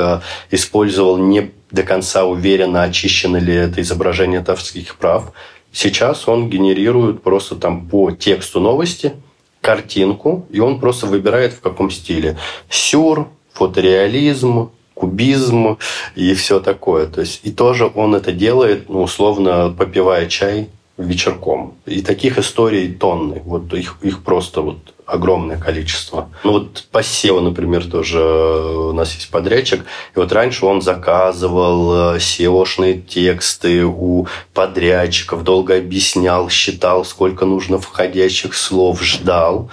[0.49, 5.31] использовал не до конца уверенно, очищено ли это изображение от авторских прав.
[5.71, 9.13] Сейчас он генерирует просто там по тексту новости
[9.61, 12.37] картинку, и он просто выбирает в каком стиле.
[12.69, 15.77] Сюр, фотореализм, кубизм
[16.15, 17.07] и все такое.
[17.07, 21.75] То есть, и тоже он это делает, ну, условно, попивая чай вечерком.
[21.85, 23.41] И таких историй тонны.
[23.45, 26.29] Вот их, их просто вот огромное количество.
[26.43, 29.85] Ну вот по SEO, например, тоже у нас есть подрядчик.
[30.15, 37.79] И вот раньше он заказывал э, SEO-шные тексты у подрядчиков, долго объяснял, считал, сколько нужно
[37.79, 39.69] входящих слов, ждал.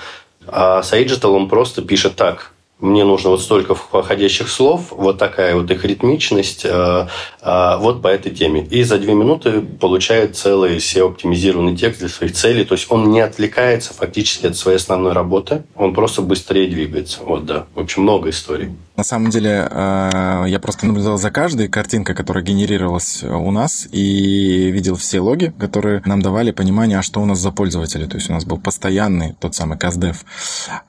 [0.47, 5.55] А с Agital он просто пишет так, мне нужно вот столько входящих слов, вот такая
[5.55, 7.07] вот их ритмичность, э,
[7.41, 8.67] э, вот по этой теме.
[8.67, 12.65] И за две минуты получает целый SEO-оптимизированный текст для своих целей.
[12.65, 17.21] То есть он не отвлекается фактически от своей основной работы, он просто быстрее двигается.
[17.23, 17.67] Вот, да.
[17.75, 18.71] В общем, много историй.
[18.97, 24.71] На самом деле, э, я просто наблюдал за каждой картинкой, которая генерировалась у нас, и
[24.71, 28.07] видел все логи, которые нам давали понимание, а что у нас за пользователи.
[28.07, 30.17] То есть у нас был постоянный тот самый CastDev.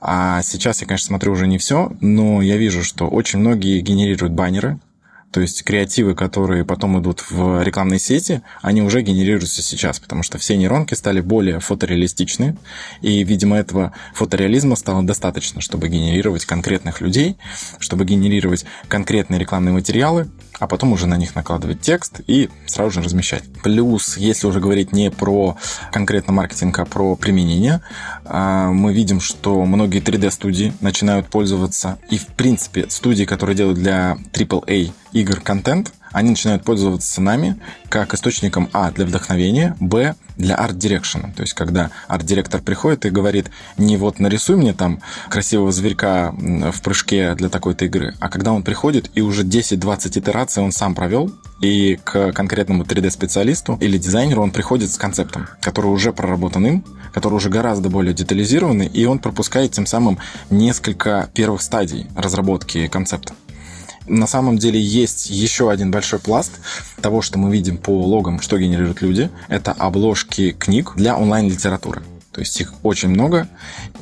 [0.00, 4.32] А сейчас я, конечно, смотрю уже не все, но я вижу, что очень многие генерируют
[4.32, 4.78] баннеры,
[5.36, 10.38] то есть креативы, которые потом идут в рекламной сети, они уже генерируются сейчас, потому что
[10.38, 12.56] все нейронки стали более фотореалистичны,
[13.02, 17.36] и, видимо, этого фотореализма стало достаточно, чтобы генерировать конкретных людей,
[17.80, 23.02] чтобы генерировать конкретные рекламные материалы, а потом уже на них накладывать текст и сразу же
[23.02, 23.42] размещать.
[23.62, 25.58] Плюс, если уже говорить не про
[25.92, 27.82] конкретно маркетинг, а про применение,
[28.24, 34.16] а, мы видим, что многие 3D-студии начинают пользоваться, и, в принципе, студии, которые делают для
[34.32, 41.32] AAA игр контент, они начинают пользоваться нами как источником А для вдохновения, Б для арт-дирекшена.
[41.34, 46.80] То есть, когда арт-директор приходит и говорит, не вот нарисуй мне там красивого зверька в
[46.82, 51.30] прыжке для такой-то игры, а когда он приходит и уже 10-20 итераций он сам провел,
[51.60, 57.34] и к конкретному 3D-специалисту или дизайнеру он приходит с концептом, который уже проработан им, который
[57.34, 60.18] уже гораздо более детализированный, и он пропускает тем самым
[60.50, 63.34] несколько первых стадий разработки концепта.
[64.08, 66.52] На самом деле есть еще один большой пласт
[67.00, 69.30] того, что мы видим по логам, что генерируют люди.
[69.48, 72.02] Это обложки книг для онлайн-литературы.
[72.36, 73.48] То есть их очень много.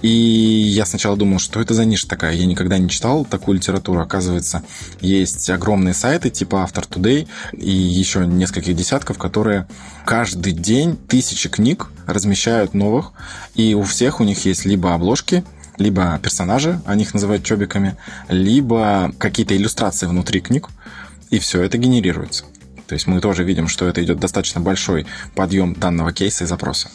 [0.03, 2.35] И я сначала думал, что это за ниша такая.
[2.35, 4.01] Я никогда не читал такую литературу.
[4.01, 4.65] Оказывается,
[5.01, 9.69] есть огромные сайты типа Автор Today и еще нескольких десятков, которые
[10.05, 13.13] каждый день тысячи книг размещают новых.
[13.55, 15.45] И у всех у них есть либо обложки,
[15.79, 17.97] либо персонажи, они их называют чобиками,
[18.29, 20.69] либо какие-то иллюстрации внутри книг,
[21.31, 22.45] и все это генерируется.
[22.87, 26.91] То есть мы тоже видим, что это идет достаточно большой подъем данного кейса и запроса.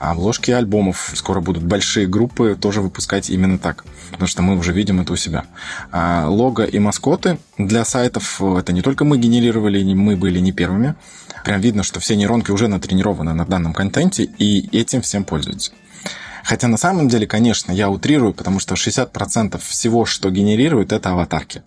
[0.00, 4.72] А обложки альбомов скоро будут большие группы тоже выпускать именно так, потому что мы уже
[4.72, 5.44] видим это у себя.
[5.92, 10.96] А лого и маскоты для сайтов это не только мы генерировали, мы были не первыми.
[11.44, 15.70] Прям видно, что все нейронки уже натренированы на данном контенте и этим всем пользуются.
[16.48, 21.62] Хотя на самом деле, конечно, я утрирую, потому что 60% всего, что генерирует, это аватарки.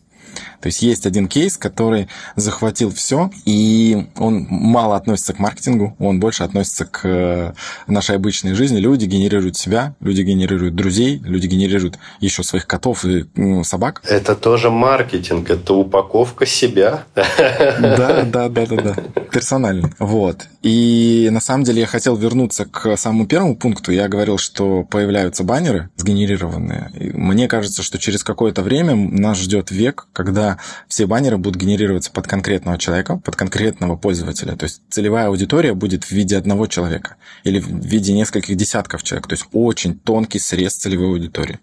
[0.61, 6.19] То есть есть один кейс, который захватил все, и он мало относится к маркетингу, он
[6.19, 7.53] больше относится к э,
[7.87, 8.79] нашей обычной жизни.
[8.79, 14.01] Люди генерируют себя, люди генерируют друзей, люди генерируют еще своих котов и ну, собак.
[14.05, 17.03] Это тоже маркетинг, это упаковка себя.
[17.15, 18.95] Да, да, да, да, да.
[19.31, 19.91] Персонально.
[19.99, 20.47] Вот.
[20.61, 23.91] И на самом деле я хотел вернуться к самому первому пункту.
[23.91, 26.91] Я говорил, что появляются баннеры сгенерированные.
[26.99, 30.50] И мне кажется, что через какое-то время нас ждет век, когда
[30.87, 34.55] все баннеры будут генерироваться под конкретного человека, под конкретного пользователя.
[34.55, 39.27] То есть целевая аудитория будет в виде одного человека или в виде нескольких десятков человек.
[39.27, 41.59] То есть очень тонкий срез целевой аудитории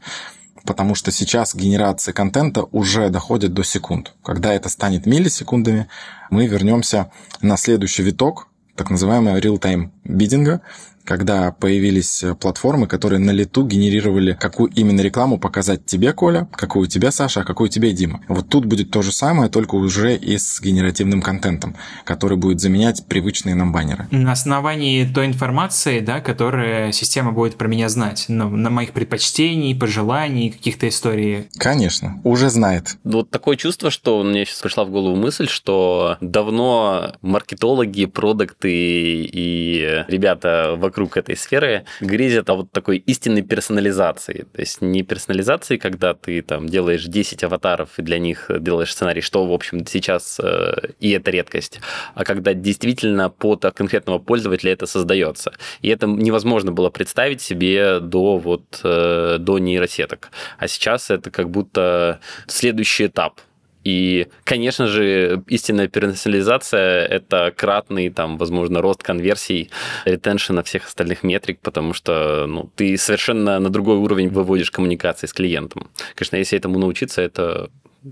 [0.65, 4.13] потому что сейчас генерация контента уже доходит до секунд.
[4.23, 5.89] Когда это станет миллисекундами,
[6.29, 10.61] мы вернемся на следующий виток, так называемого real-time бидинга,
[11.09, 16.85] когда появились э, платформы, которые на лету генерировали, какую именно рекламу показать тебе, Коля, какую
[16.85, 18.21] у тебя, Саша, а какую тебе, Дима.
[18.29, 23.07] Вот тут будет то же самое, только уже и с генеративным контентом, который будет заменять
[23.07, 24.07] привычные нам баннеры.
[24.11, 29.75] На основании той информации, да, которая система будет про меня знать, ну, на моих предпочтений,
[29.75, 31.49] пожеланий, каких-то историй.
[31.57, 32.99] Конечно, уже знает.
[33.05, 40.05] Вот такое чувство, что мне сейчас пришла в голову мысль, что давно маркетологи, продукты и
[40.09, 44.47] ребята вокруг вокруг этой сферы грезят о вот такой истинной персонализации.
[44.53, 49.21] То есть не персонализации, когда ты там делаешь 10 аватаров и для них делаешь сценарий,
[49.21, 51.81] что, в общем, сейчас э, и это редкость,
[52.15, 55.53] а когда действительно под конкретного пользователя это создается.
[55.83, 60.31] И это невозможно было представить себе до вот э, до нейросеток.
[60.59, 63.41] А сейчас это как будто следующий этап
[63.89, 69.71] и, конечно же, истинная персонализация– это кратный, там, возможно, рост конверсий,
[70.05, 75.33] ретеншена всех остальных метрик, потому что ну, ты совершенно на другой уровень выводишь коммуникации с
[75.33, 75.89] клиентом.
[76.15, 77.71] Конечно, если этому научиться, это,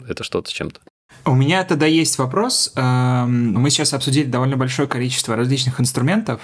[0.08, 0.80] это что-то с чем-то.
[1.26, 2.72] У меня тогда есть вопрос.
[2.76, 6.40] Эм, мы сейчас обсудили довольно большое количество различных инструментов,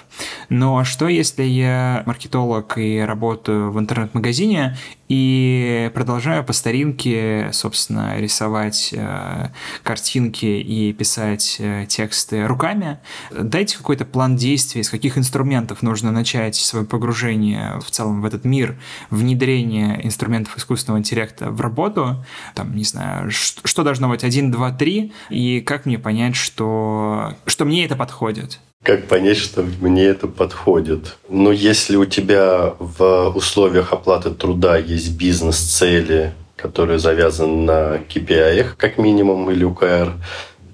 [0.49, 4.77] но что если я маркетолог и работаю в интернет-магазине
[5.09, 9.51] и продолжаю по старинке, собственно, рисовать э,
[9.83, 12.99] картинки и писать э, тексты руками?
[13.31, 18.45] Дайте какой-то план действий, с каких инструментов нужно начать свое погружение в целом в этот
[18.45, 22.25] мир, внедрение инструментов искусственного интеллекта в работу.
[22.55, 27.65] Там, не знаю, что должно быть один, два, три, и как мне понять, что, что
[27.65, 28.61] мне это подходит?
[28.85, 31.17] Как понять, что мне это подходит?
[31.29, 38.99] Ну, если у тебя в условиях оплаты труда есть бизнес-цели, которые завязаны на KPI, как
[38.99, 40.15] минимум, или УКР,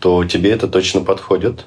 [0.00, 1.66] то тебе это точно подходит.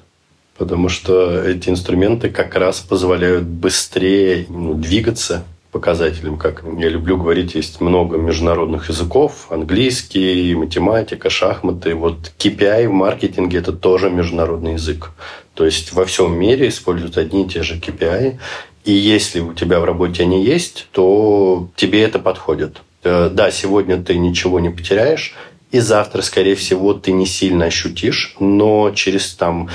[0.57, 7.55] Потому что эти инструменты как раз позволяют быстрее ну, двигаться показателям, как я люблю говорить,
[7.55, 11.95] есть много международных языков, английский, математика, шахматы.
[11.95, 15.11] Вот KPI в маркетинге– это тоже международный язык.
[15.53, 18.37] То есть во всем мире используют одни и те же KPI.
[18.83, 22.81] И если у тебя в работе они есть, то тебе это подходит.
[23.03, 25.35] Э, да, сегодня ты ничего не потеряешь,
[25.71, 29.69] и завтра, скорее всего, ты не сильно ощутишь, но через там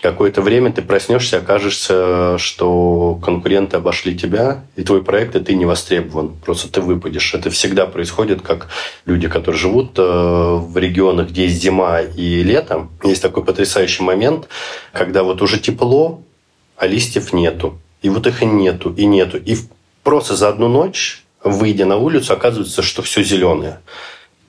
[0.00, 5.66] какое-то время ты проснешься, окажешься, что конкуренты обошли тебя, и твой проект, и ты не
[5.66, 6.36] востребован.
[6.44, 7.34] Просто ты выпадешь.
[7.34, 8.68] Это всегда происходит, как
[9.06, 12.88] люди, которые живут э, в регионах, где есть зима и лето.
[13.02, 14.48] Есть такой потрясающий момент,
[14.92, 16.22] когда вот уже тепло,
[16.76, 17.78] а листьев нету.
[18.02, 19.38] И вот их и нету, и нету.
[19.38, 19.56] И
[20.04, 23.80] просто за одну ночь, выйдя на улицу, оказывается, что все зеленое.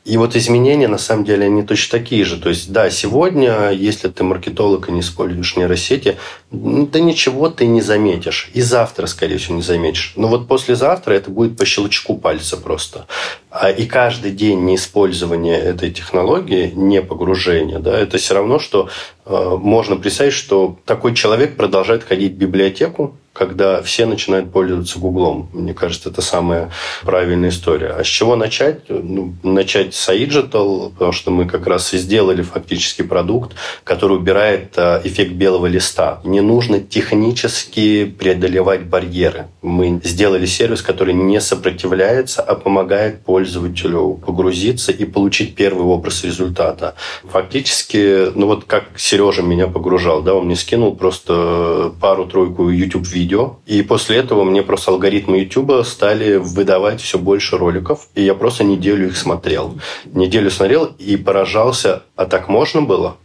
[0.06, 2.38] И вот изменения, на самом деле, они точно такие же.
[2.38, 6.18] То есть, да, сегодня, если ты маркетолог и не используешь нейросети,
[6.52, 8.50] да ничего ты не заметишь.
[8.54, 10.14] И завтра, скорее всего, не заметишь.
[10.16, 13.08] Но вот послезавтра это будет по щелчку пальца просто.
[13.52, 18.90] А и каждый день неиспользования этой технологии, не погружения, да, это все равно, что
[19.30, 25.50] можно представить, что такой человек продолжает ходить в библиотеку, когда все начинают пользоваться Гуглом.
[25.54, 26.72] Мне кажется, это самая
[27.04, 27.96] правильная история.
[27.98, 28.82] А с чего начать?
[28.90, 33.56] Ну, начать с iDigital, потому что мы как раз и сделали фактически продукт,
[33.86, 36.20] который убирает а, эффект белого листа.
[36.26, 39.48] Не нужно технически преодолевать барьеры.
[39.62, 46.96] Мы сделали сервис, который не сопротивляется, а помогает пользователю погрузиться и получить первый образ результата.
[47.24, 48.90] Фактически, ну вот как
[49.20, 53.56] Сережа меня погружал, да, он мне скинул просто пару-тройку YouTube-видео, видео.
[53.66, 58.08] И после этого мне просто алгоритмы YouTube стали выдавать все больше роликов.
[58.16, 59.78] И я просто неделю их смотрел.
[60.06, 63.18] Неделю смотрел и поражался, а так можно было?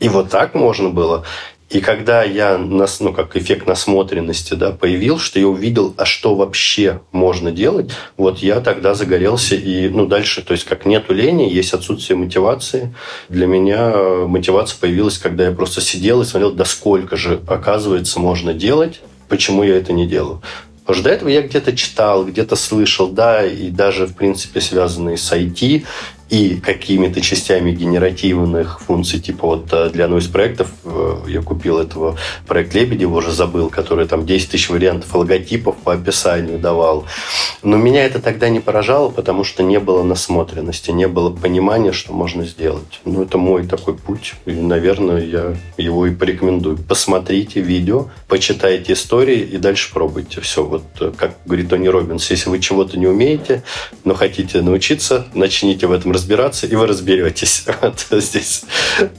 [0.00, 1.24] И вот так можно было.
[1.70, 7.00] И когда я, ну, как эффект насмотренности да, появил, что я увидел, а что вообще
[7.12, 11.74] можно делать, вот я тогда загорелся и, ну, дальше, то есть как нету лени, есть
[11.74, 12.94] отсутствие мотивации.
[13.28, 13.92] Для меня
[14.26, 19.62] мотивация появилась, когда я просто сидел и смотрел, да сколько же, оказывается, можно делать почему
[19.62, 20.42] я это не делаю.
[20.80, 25.18] Потому что до этого я где-то читал, где-то слышал, да, и даже, в принципе, связанные
[25.18, 25.84] с IT,
[26.30, 31.78] и какими-то частями генеративных функций, типа вот э, для одного из проектов э, я купил
[31.78, 32.16] этого
[32.46, 37.06] проект Лебедева, уже забыл, который там 10 тысяч вариантов логотипов по описанию давал.
[37.62, 42.12] Но меня это тогда не поражало, потому что не было насмотренности, не было понимания, что
[42.12, 43.00] можно сделать.
[43.06, 46.76] Ну, это мой такой путь, и, наверное, я его и порекомендую.
[46.76, 50.42] Посмотрите видео, почитайте истории и дальше пробуйте.
[50.42, 53.62] Все, вот э, как говорит Тони Робинс, если вы чего-то не умеете,
[54.04, 57.64] но хотите научиться, начните в этом разбираться, и вы разберетесь.
[57.80, 58.64] Вот здесь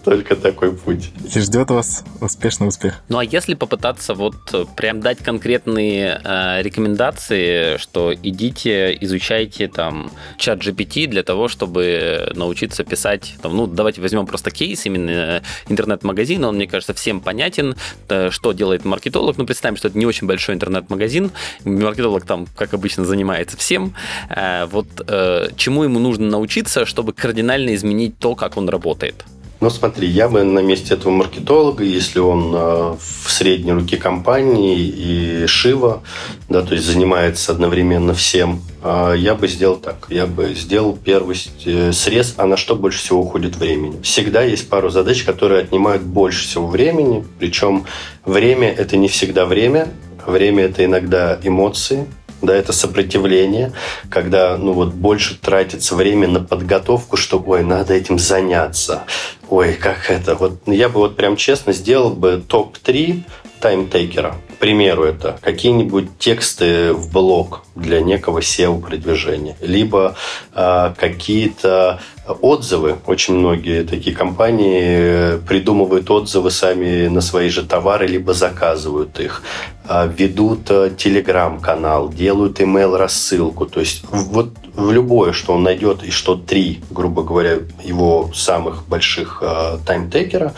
[0.03, 1.11] только такой путь.
[1.33, 3.01] И ждет вас успешный успех.
[3.07, 4.35] Ну а если попытаться вот
[4.75, 12.83] прям дать конкретные э, рекомендации, что идите, изучайте там чат GPT для того, чтобы научиться
[12.83, 17.75] писать, там, ну давайте возьмем просто кейс именно интернет-магазина, он, мне кажется, всем понятен,
[18.09, 19.37] э, что делает маркетолог.
[19.37, 21.31] Ну представим, что это не очень большой интернет-магазин,
[21.63, 23.95] маркетолог там, как обычно, занимается всем.
[24.29, 29.23] Э, вот э, чему ему нужно научиться, чтобы кардинально изменить то, как он работает?
[29.61, 34.79] Ну, смотри, я бы на месте этого маркетолога, если он э, в средней руке компании
[34.79, 36.01] и Шива,
[36.47, 40.07] да, то есть занимается одновременно всем, э, я бы сделал так.
[40.09, 41.35] Я бы сделал первый
[41.65, 44.01] э, срез, а на что больше всего уходит времени.
[44.01, 47.85] Всегда есть пару задач, которые отнимают больше всего времени, причем
[48.23, 49.89] время– это не всегда время,
[50.25, 52.07] время– это иногда эмоции,
[52.41, 53.71] да, это сопротивление,
[54.09, 59.03] когда, ну вот, больше тратится время на подготовку, что, ой, надо этим заняться.
[59.49, 60.35] Ой, как это?
[60.35, 63.23] Вот я бы вот прям честно сделал бы топ-3
[63.59, 64.35] таймтейкера.
[64.55, 70.15] К примеру, это какие-нибудь тексты в блог для некого SEO-продвижения, либо
[70.53, 72.01] э, какие-то
[72.41, 72.97] отзывы.
[73.05, 79.43] Очень многие такие компании придумывают отзывы сами на свои же товары, либо заказывают их,
[79.87, 83.65] э, ведут э, телеграм-канал, делают email-рассылку.
[83.65, 88.87] То есть вот в любое, что он найдет, и что три, грубо говоря, его самых
[88.87, 90.53] больших э, таймтейкера,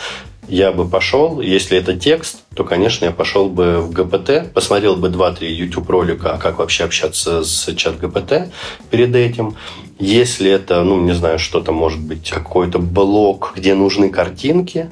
[0.52, 5.08] я бы пошел, если это текст, то, конечно, я пошел бы в ГПТ, посмотрел бы
[5.08, 8.52] 2-3 YouTube ролика, как вообще общаться с чат ГПТ
[8.90, 9.56] перед этим.
[9.98, 14.92] Если это, ну, не знаю, что-то может быть, какой-то блок, где нужны картинки,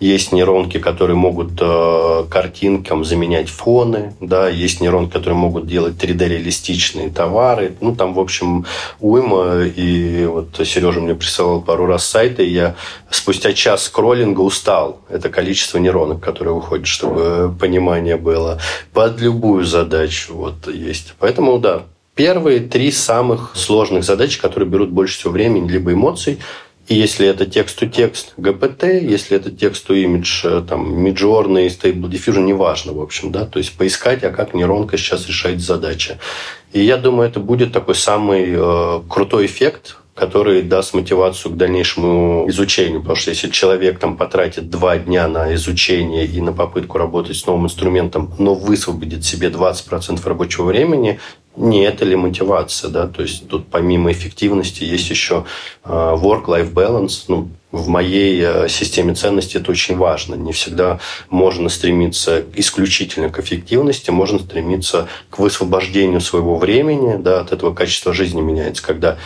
[0.00, 7.12] есть нейронки, которые могут э, картинкам заменять фоны, да, есть нейронки, которые могут делать 3D-реалистичные
[7.12, 7.74] товары.
[7.82, 8.64] Ну, там, в общем,
[8.98, 9.60] уйма.
[9.64, 12.76] И вот Сережа мне присылал пару раз сайты, и я
[13.10, 15.02] спустя час скроллинга устал.
[15.10, 18.58] Это количество нейронок, которые уходят, чтобы понимание было
[18.94, 20.34] под любую задачу.
[20.34, 21.14] Вот есть.
[21.18, 21.82] Поэтому, да,
[22.14, 26.38] первые три самых сложных задачи, которые берут больше всего времени либо эмоций,
[26.90, 33.00] и если это текст-то-текст ГПТ, если это текст-то-имидж, э, там, Midjourney, Stable Diffusion, неважно, в
[33.00, 36.18] общем, да, то есть поискать, а как нейронка сейчас решает задачи.
[36.72, 42.44] И я думаю, это будет такой самый э, крутой эффект, который даст мотивацию к дальнейшему
[42.50, 43.00] изучению.
[43.00, 47.46] Потому что если человек там потратит два дня на изучение и на попытку работать с
[47.46, 51.18] новым инструментом, но высвободит себе 20% рабочего времени,
[51.56, 53.06] не это ли мотивация, да?
[53.06, 55.46] То есть тут помимо эффективности есть еще
[55.84, 57.24] э, work-life balance.
[57.28, 60.34] Ну, в моей э, системе ценностей это очень важно.
[60.34, 61.00] Не всегда
[61.30, 68.12] можно стремиться исключительно к эффективности, можно стремиться к высвобождению своего времени, да, от этого качество
[68.12, 69.16] жизни меняется, когда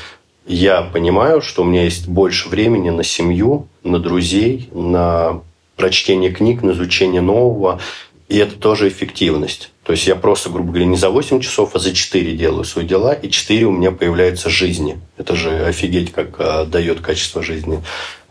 [0.47, 5.43] я понимаю, что у меня есть больше времени на семью, на друзей, на
[5.77, 7.81] прочтение книг, на изучение нового.
[8.29, 9.71] И это тоже эффективность.
[9.85, 12.87] То есть я просто, грубо говоря, не за 8 часов, а за 4 делаю свои
[12.87, 14.99] дела, и 4 у меня появляются жизни.
[15.19, 17.83] Это же офигеть, как э, дает качество жизни.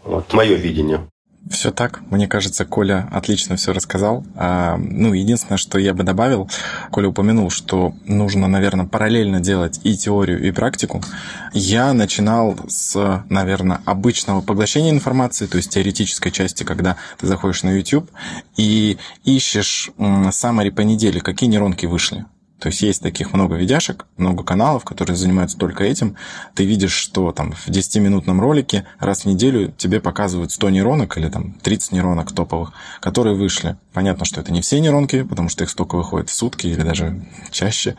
[0.03, 1.01] Вот мое видение.
[1.49, 2.01] Все так.
[2.09, 4.25] Мне кажется, Коля отлично все рассказал.
[4.35, 6.49] А, ну, единственное, что я бы добавил,
[6.89, 11.01] Коля упомянул, что нужно, наверное, параллельно делать и теорию, и практику.
[11.53, 17.71] Я начинал с, наверное, обычного поглощения информации, то есть теоретической части, когда ты заходишь на
[17.71, 18.09] YouTube
[18.55, 19.91] и ищешь
[20.31, 22.25] саммари по неделе, какие нейронки вышли.
[22.63, 26.15] То есть есть таких много видяшек, много каналов, которые занимаются только этим.
[26.55, 31.27] Ты видишь, что там в 10-минутном ролике раз в неделю тебе показывают 100 нейронок или
[31.27, 33.75] там 30 нейронок топовых, которые вышли.
[33.91, 37.25] Понятно, что это не все нейронки, потому что их столько выходит в сутки или даже
[37.51, 37.97] чаще.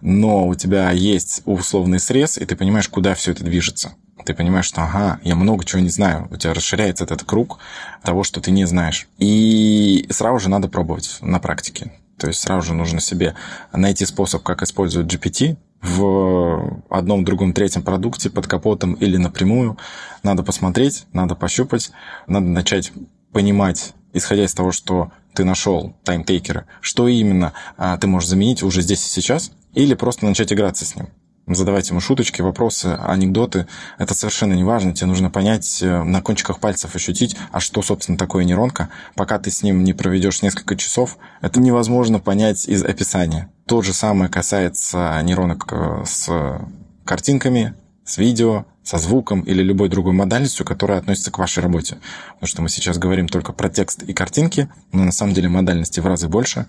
[0.00, 3.92] Но у тебя есть условный срез, и ты понимаешь, куда все это движется.
[4.26, 6.26] Ты понимаешь, что ага, я много чего не знаю.
[6.32, 7.60] У тебя расширяется этот круг
[8.02, 9.06] того, что ты не знаешь.
[9.18, 11.92] И сразу же надо пробовать на практике.
[12.20, 13.34] То есть сразу же нужно себе
[13.72, 19.78] найти способ, как использовать GPT в одном, другом, третьем продукте под капотом или напрямую.
[20.22, 21.90] Надо посмотреть, надо пощупать,
[22.26, 22.92] надо начать
[23.32, 28.82] понимать, исходя из того, что ты нашел таймтейкера, что именно а, ты можешь заменить уже
[28.82, 31.08] здесь и сейчас, или просто начать играться с ним
[31.54, 33.66] задавать ему шуточки, вопросы, анекдоты.
[33.98, 34.94] Это совершенно не важно.
[34.94, 38.88] Тебе нужно понять, э, на кончиках пальцев ощутить, а что, собственно, такое нейронка.
[39.14, 43.50] Пока ты с ним не проведешь несколько часов, это невозможно понять из описания.
[43.66, 46.60] То же самое касается нейронок э, с
[47.04, 47.74] картинками,
[48.04, 51.98] с видео, со звуком или любой другой модальностью, которая относится к вашей работе.
[52.34, 56.00] Потому что мы сейчас говорим только про текст и картинки, но на самом деле модальности
[56.00, 56.66] в разы больше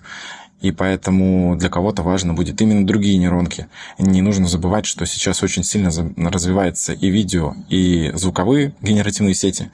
[0.62, 3.66] и поэтому для кого-то важно будет именно другие нейронки.
[3.98, 5.90] Не нужно забывать, что сейчас очень сильно
[6.30, 9.70] развивается и видео, и звуковые генеративные сети,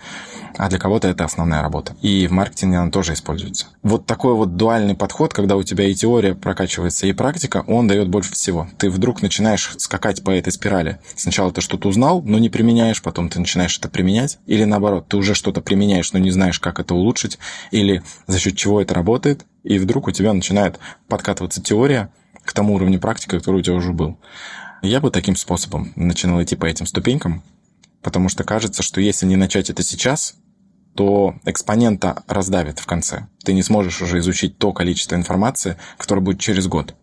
[0.56, 1.94] а для кого-то это основная работа.
[2.02, 3.66] И в маркетинге она тоже используется.
[3.82, 8.08] Вот такой вот дуальный подход, когда у тебя и теория прокачивается, и практика, он дает
[8.08, 8.68] больше всего.
[8.78, 10.98] Ты вдруг начинаешь скакать по этой спирали.
[11.16, 15.16] Сначала ты что-то узнал, но не применяешь, потом ты начинаешь это применять, или наоборот, ты
[15.16, 17.38] уже что-то применяешь, но не знаешь, как это улучшить,
[17.70, 22.10] или за счет чего это работает, и вдруг у тебя начинает подкатываться теория
[22.42, 24.18] к тому уровню практики, который у тебя уже был.
[24.80, 27.42] Я бы таким способом начинал идти по этим ступенькам,
[28.02, 30.36] потому что кажется, что если не начать это сейчас,
[30.94, 33.28] то экспонента раздавит в конце.
[33.44, 36.94] Ты не сможешь уже изучить то количество информации, которое будет через год.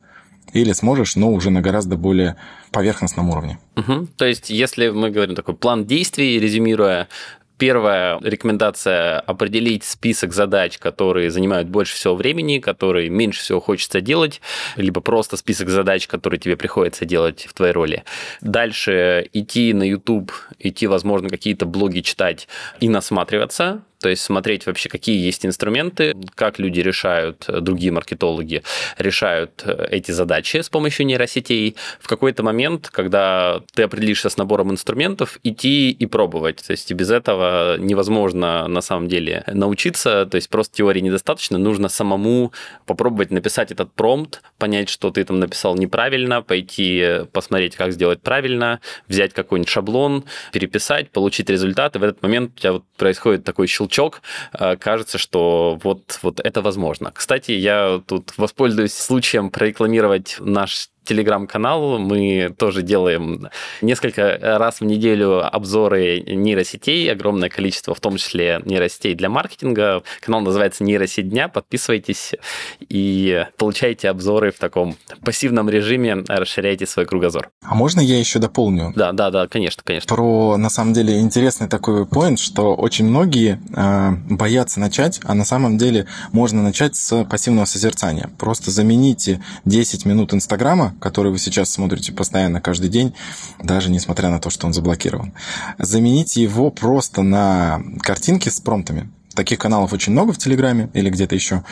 [0.52, 2.36] Или сможешь, но уже на гораздо более
[2.72, 3.60] поверхностном уровне.
[3.76, 4.08] Угу.
[4.18, 7.10] То есть, если мы говорим такой план действий, резюмируя,
[7.58, 14.42] Первая рекомендация– определить список задач, которые занимают больше всего времени, которые меньше всего хочется делать,
[14.76, 18.04] либо просто список задач, которые тебе приходится делать в твоей роли.
[18.42, 22.48] Дальше идти на YouTube, идти, возможно, какие-то блоги читать
[22.82, 28.62] и насматриваться, то есть смотреть вообще, какие есть инструменты, как люди решают, э, другие маркетологи
[29.00, 31.76] решают э, эти задачи с помощью нейросетей.
[32.00, 36.58] В какой-то момент, когда ты определишься с набором инструментов, идти и пробовать.
[36.68, 41.90] То есть без этого невозможно на самом деле научиться, то есть просто теории недостаточно, нужно
[41.90, 42.54] самому
[42.86, 48.82] попробовать написать этот промпт, понять, что ты там написал неправильно, пойти посмотреть, как сделать правильно,
[49.08, 53.66] взять какой-нибудь шаблон, переписать, получить результат, и в этот момент у тебя вот происходит такой
[53.66, 54.22] щелчок щелчок,
[54.54, 57.12] э, кажется, что вот, вот это возможно.
[57.12, 62.00] Кстати, я тут воспользуюсь случаем прорекламировать наш телеграм-канал.
[62.00, 63.50] Мы тоже делаем
[63.82, 70.04] несколько раз в неделю обзоры нейросетей, огромное количество, в том числе нейросетей для маркетинга.
[70.20, 71.48] Канал называется «Нейросеть дня».
[71.48, 72.34] Подписывайтесь
[72.80, 77.50] и получайте обзоры в таком пассивном режиме, расширяйте свой кругозор.
[77.64, 78.94] А можно я еще дополню?
[78.96, 80.14] Да, да, да, конечно, конечно.
[80.14, 85.46] Про, на самом деле, интересный такой поинт, что очень многие э, боятся начать, а на
[85.46, 88.30] самом деле можно начать с пассивного созерцания.
[88.38, 93.14] Просто замените 10 минут Инстаграма который вы сейчас смотрите постоянно каждый день,
[93.62, 95.34] даже несмотря на то, что он заблокирован.
[95.78, 99.10] Замените его просто на картинки с промптами.
[99.36, 101.66] Таких каналов очень много в Телеграме или где-то еще.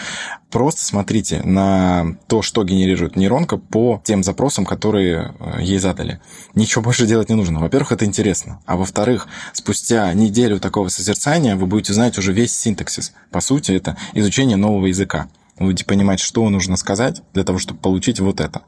[0.52, 6.20] Просто смотрите на то, что генерирует нейронка по тем запросам, которые э, ей задали.
[6.56, 7.62] Ничего больше делать не нужно.
[7.62, 8.60] Во-первых, это интересно.
[8.66, 13.14] А во-вторых, спустя неделю такого созерцания вы будете знать уже весь синтаксис.
[13.32, 15.30] По сути, это изучение нового языка.
[15.58, 18.64] Будете понимать, что нужно сказать для того, чтобы получить вот это.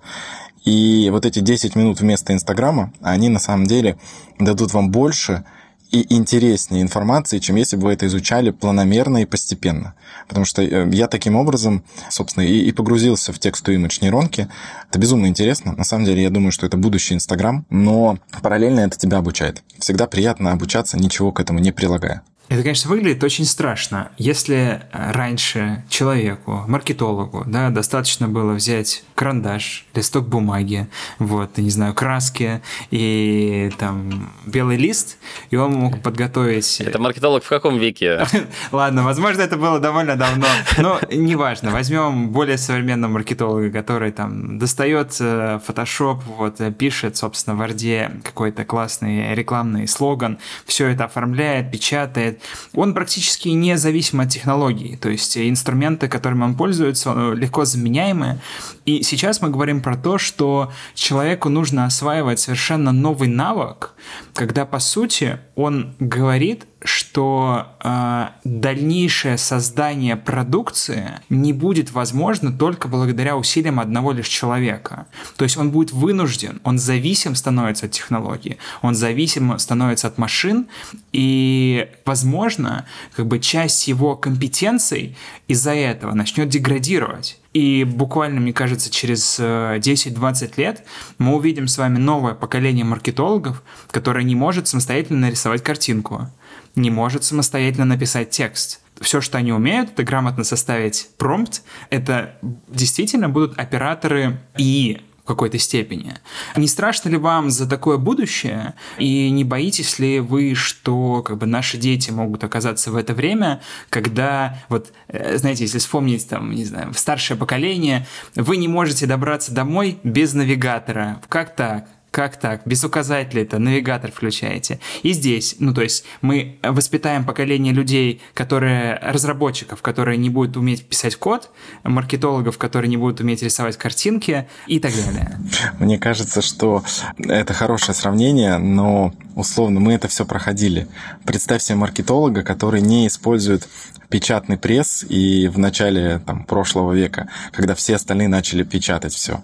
[0.63, 3.97] И вот эти 10 минут вместо Инстаграма, они на самом деле
[4.39, 5.45] дадут вам больше
[5.91, 9.93] и интереснее информации, чем если бы вы это изучали планомерно и постепенно.
[10.27, 14.47] Потому что э, я таким образом, собственно, и, и погрузился в текст имидж нейронки.
[14.89, 15.73] Это безумно интересно.
[15.73, 19.63] На самом деле, я думаю, что это будущий Инстаграм, но параллельно это тебя обучает.
[19.79, 22.23] Всегда приятно обучаться, ничего к этому не прилагая.
[22.47, 24.11] Это, конечно, выглядит очень страшно.
[24.17, 30.87] Если э, раньше человеку, маркетологу, да, достаточно было взять карандаш, листок бумаги,
[31.17, 35.17] вот, не знаю, краски и там белый лист,
[35.49, 36.81] и он мог подготовить...
[36.81, 38.25] Это маркетолог в каком веке?
[38.71, 41.71] Ладно, возможно, это было довольно давно, но неважно.
[41.71, 48.21] Возьмем более современного маркетолога, который там достает э, Photoshop, вот, э, пишет, собственно, в Word
[48.21, 52.34] какой-то классный рекламный слоган, все это оформляет, печатает,
[52.73, 58.39] он практически независим от технологий, то есть инструменты, которыми он пользуется, легко заменяемые.
[58.85, 63.93] И сейчас мы говорим про то, что человеку нужно осваивать совершенно новый навык,
[64.33, 73.35] когда, по сути, он говорит, что э, дальнейшее создание продукции не будет возможно только благодаря
[73.37, 75.07] усилиям одного лишь человека.
[75.35, 80.67] То есть он будет вынужден, он зависим становится от технологии, он зависим становится от машин,
[81.11, 85.17] и, возможно, как бы часть его компетенций
[85.47, 87.39] из-за этого начнет деградировать.
[87.55, 90.83] И буквально, мне кажется, через 10-20 э, лет
[91.19, 96.27] мы увидим с вами новое поколение маркетологов, которое не может самостоятельно нарисовать картинку
[96.75, 98.81] не может самостоятельно написать текст.
[99.01, 101.63] Все, что они умеют, это грамотно составить промпт.
[101.89, 102.37] Это
[102.67, 106.13] действительно будут операторы и в какой-то степени.
[106.55, 108.75] Не страшно ли вам за такое будущее?
[108.99, 113.59] И не боитесь ли вы, что как бы наши дети могут оказаться в это время,
[113.89, 118.05] когда, вот, э, знаете, если вспомнить, там, не знаю, старшее поколение,
[118.35, 121.19] вы не можете добраться домой без навигатора.
[121.27, 121.87] Как так?
[122.15, 122.61] Как так?
[122.63, 124.79] Без указателя это навигатор включаете.
[125.03, 130.85] И здесь, ну то есть мы воспитаем поколение людей, которые, разработчиков, которые не будут уметь
[130.87, 131.51] писать код,
[131.83, 135.37] маркетологов, которые не будут уметь рисовать картинки и так далее.
[135.77, 136.85] Мне кажется, что
[137.17, 140.87] это хорошее сравнение, но условно мы это все проходили.
[141.25, 143.67] Представь себе маркетолога, который не использует
[144.07, 149.43] печатный пресс и в начале там, прошлого века, когда все остальные начали печатать все.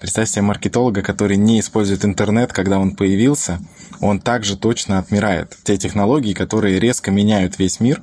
[0.00, 3.60] Представь себе маркетолога, который не использует интернет, когда он появился,
[4.00, 5.58] он также точно отмирает.
[5.62, 8.02] Те технологии, которые резко меняют весь мир,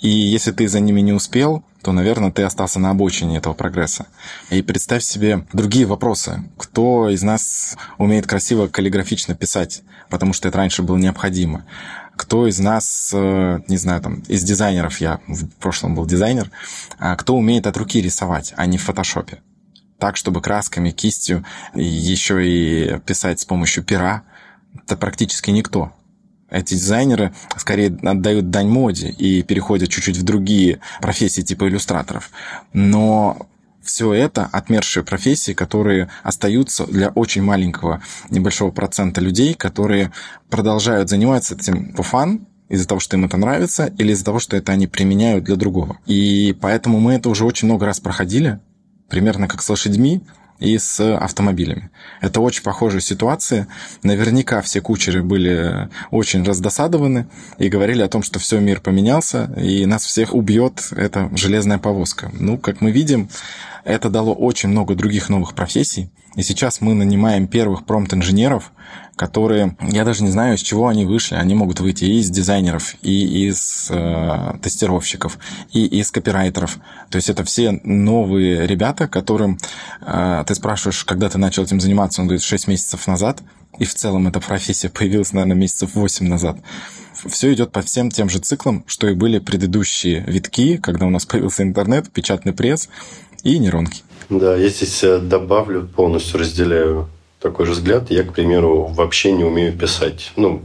[0.00, 4.06] и если ты за ними не успел, то, наверное, ты остался на обочине этого прогресса.
[4.50, 6.44] И представь себе другие вопросы.
[6.58, 11.64] Кто из нас умеет красиво каллиграфично писать, потому что это раньше было необходимо?
[12.16, 16.50] Кто из нас, э, не знаю, там, из дизайнеров, я в прошлом был дизайнер,
[16.98, 19.38] а кто умеет от руки рисовать, а не в фотошопе?
[20.00, 21.44] Так, чтобы красками, кистью,
[21.74, 24.24] еще и писать с помощью пера,
[24.74, 25.92] это практически никто.
[26.50, 32.30] Эти дизайнеры скорее отдают дань моде и переходят чуть-чуть в другие профессии типа иллюстраторов.
[32.72, 33.46] Но
[33.82, 40.12] все это отмершие профессии, которые остаются для очень маленького небольшого процента людей, которые
[40.48, 44.56] продолжают заниматься этим по фан, из-за того, что им это нравится, или из-за того, что
[44.56, 45.98] это они применяют для другого.
[46.06, 48.60] И поэтому мы это уже очень много раз проходили,
[49.10, 50.22] примерно как с лошадьми
[50.60, 51.90] и с автомобилями.
[52.20, 53.66] Это очень похожая ситуация.
[54.02, 57.26] Наверняка все кучеры были очень раздосадованы
[57.58, 62.30] и говорили о том, что все, мир поменялся, и нас всех убьет эта железная повозка.
[62.34, 63.30] Ну, как мы видим,
[63.84, 66.10] это дало очень много других новых профессий.
[66.36, 68.70] И сейчас мы нанимаем первых промпт-инженеров,
[69.16, 71.34] которые, я даже не знаю, из чего они вышли.
[71.34, 75.38] Они могут выйти и из дизайнеров, и из э, тестировщиков,
[75.72, 76.78] и из копирайтеров.
[77.10, 79.58] То есть это все новые ребята, которым
[80.02, 83.42] э, ты спрашиваешь, когда ты начал этим заниматься, он говорит, 6 месяцев назад.
[83.78, 86.58] И в целом эта профессия появилась, наверное, месяцев 8 назад.
[87.26, 91.26] Все идет по всем тем же циклам, что и были предыдущие витки, когда у нас
[91.26, 92.88] появился интернет, печатный пресс
[93.42, 94.02] и нейронки.
[94.28, 97.08] Да, я здесь э, добавлю, полностью разделяю
[97.40, 98.10] такой же взгляд.
[98.10, 100.32] Я, к примеру, вообще не умею писать.
[100.36, 100.62] Ну,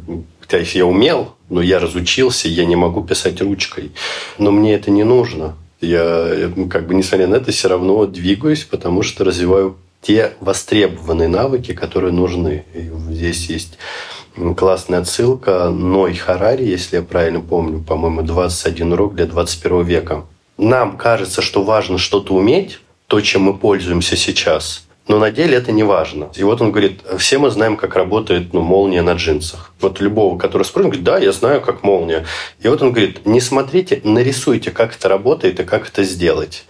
[0.51, 3.91] есть я умел, но я разучился, я не могу писать ручкой.
[4.38, 5.55] Но мне это не нужно.
[5.82, 11.28] Я, э, как бы, несмотря на это, все равно двигаюсь, потому что развиваю те востребованные
[11.28, 12.63] навыки, которые нужны.
[12.76, 13.78] И здесь есть
[14.55, 20.26] классная отсылка Ной Харари, если я правильно помню, по-моему, 21 урок для 21 века.
[20.57, 25.71] Нам кажется, что важно что-то уметь, то, чем мы пользуемся сейчас– но на деле это
[25.71, 26.29] не важно.
[26.35, 29.71] И вот он говорит, все мы знаем, как работает ну, молния на джинсах.
[29.79, 32.25] Вот любого, который спросит, говорит, да, я знаю, как молния.
[32.59, 36.65] И вот он говорит, не смотрите, нарисуйте, как это работает и как это сделать.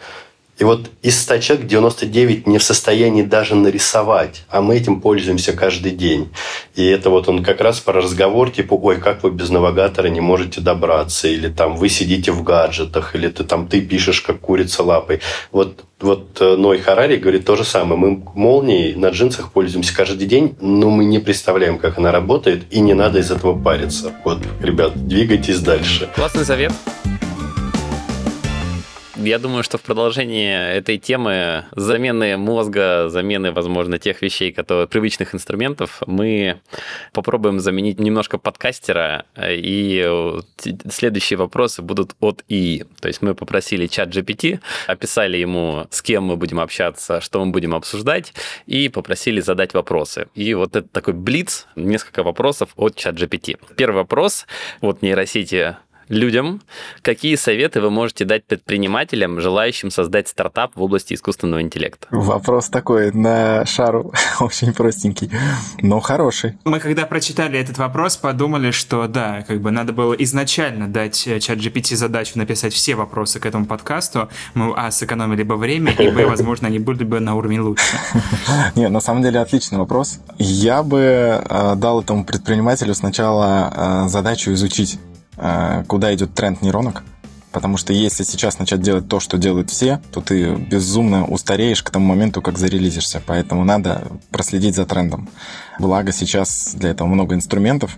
[0.58, 5.53] И вот из 100 человек 99 не в состоянии даже нарисовать, а мы этим пользуемся
[5.53, 6.30] каждый день.
[6.76, 10.22] И это вот он как раз про разговор, типа, ой, как вы без навигатора не
[10.22, 14.84] можете добраться, или там вы сидите в гаджетах, или ты там ты пишешь, как курица
[14.84, 15.20] лапой.
[15.51, 17.99] Вот вот э, Ной Харари говорит то же самое.
[17.99, 22.82] Мы молнией на джинсах пользуемся каждый день, но мы не представляем, как она работает, и
[22.82, 24.14] не надо из этого париться.
[24.24, 26.10] Вот, ребят, двигайтесь дальше.
[26.16, 26.74] Классный совет
[29.16, 35.34] я думаю, что в продолжении этой темы замены мозга, замены, возможно, тех вещей, которые привычных
[35.34, 36.59] инструментов, мы
[37.13, 40.39] попробуем заменить немножко подкастера, и
[40.89, 42.86] следующие вопросы будут от ИИ.
[42.99, 47.51] То есть мы попросили чат GPT, описали ему, с кем мы будем общаться, что мы
[47.51, 48.34] будем обсуждать,
[48.66, 50.28] и попросили задать вопросы.
[50.36, 53.57] И вот это такой блиц, несколько вопросов от чат GPT.
[53.76, 54.45] Первый вопрос
[54.82, 55.78] от нейросети
[56.10, 56.62] людям,
[57.01, 62.08] какие советы вы можете дать предпринимателям, желающим создать стартап в области искусственного интеллекта?
[62.12, 65.32] Вопрос такой на шару, очень простенький,
[65.82, 66.58] но хороший.
[66.66, 71.39] Мы когда прочитали этот вопрос, подумали, что да, как бы надо было изначально дать э,
[71.39, 74.30] чат GPT задачу написать все вопросы к этому подкасту.
[74.53, 77.97] Мы, а, сэкономили бы время, и, б, возможно, они были бы на уровень лучше.
[78.76, 80.20] Нет, на самом деле отличный вопрос.
[80.38, 84.99] Я бы э, дал этому предпринимателю сначала э, задачу изучить
[85.36, 87.03] куда идет тренд нейронок.
[87.51, 91.89] Потому что если сейчас начать делать то, что делают все, то ты безумно устареешь к
[91.89, 93.21] тому моменту, как зарелизишься.
[93.25, 95.29] Поэтому надо проследить за трендом.
[95.79, 97.97] Благо сейчас для этого много инструментов,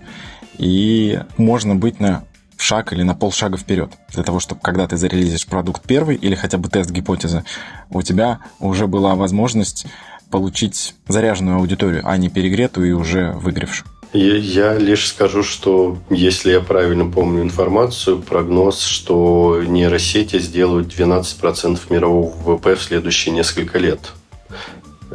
[0.59, 2.23] и можно быть на
[2.55, 3.91] шаг или на полшага вперед.
[4.13, 7.43] Для того, чтобы когда ты зарелизишь продукт первый или хотя бы тест гипотезы,
[7.89, 9.88] у тебя уже была возможность
[10.29, 13.89] получить заряженную аудиторию, а не перегретую и уже выгревшую.
[14.14, 22.34] Я лишь скажу, что если я правильно помню информацию, прогноз, что нейросети сделают 12% мирового
[22.43, 23.99] ВВП в следующие несколько лет.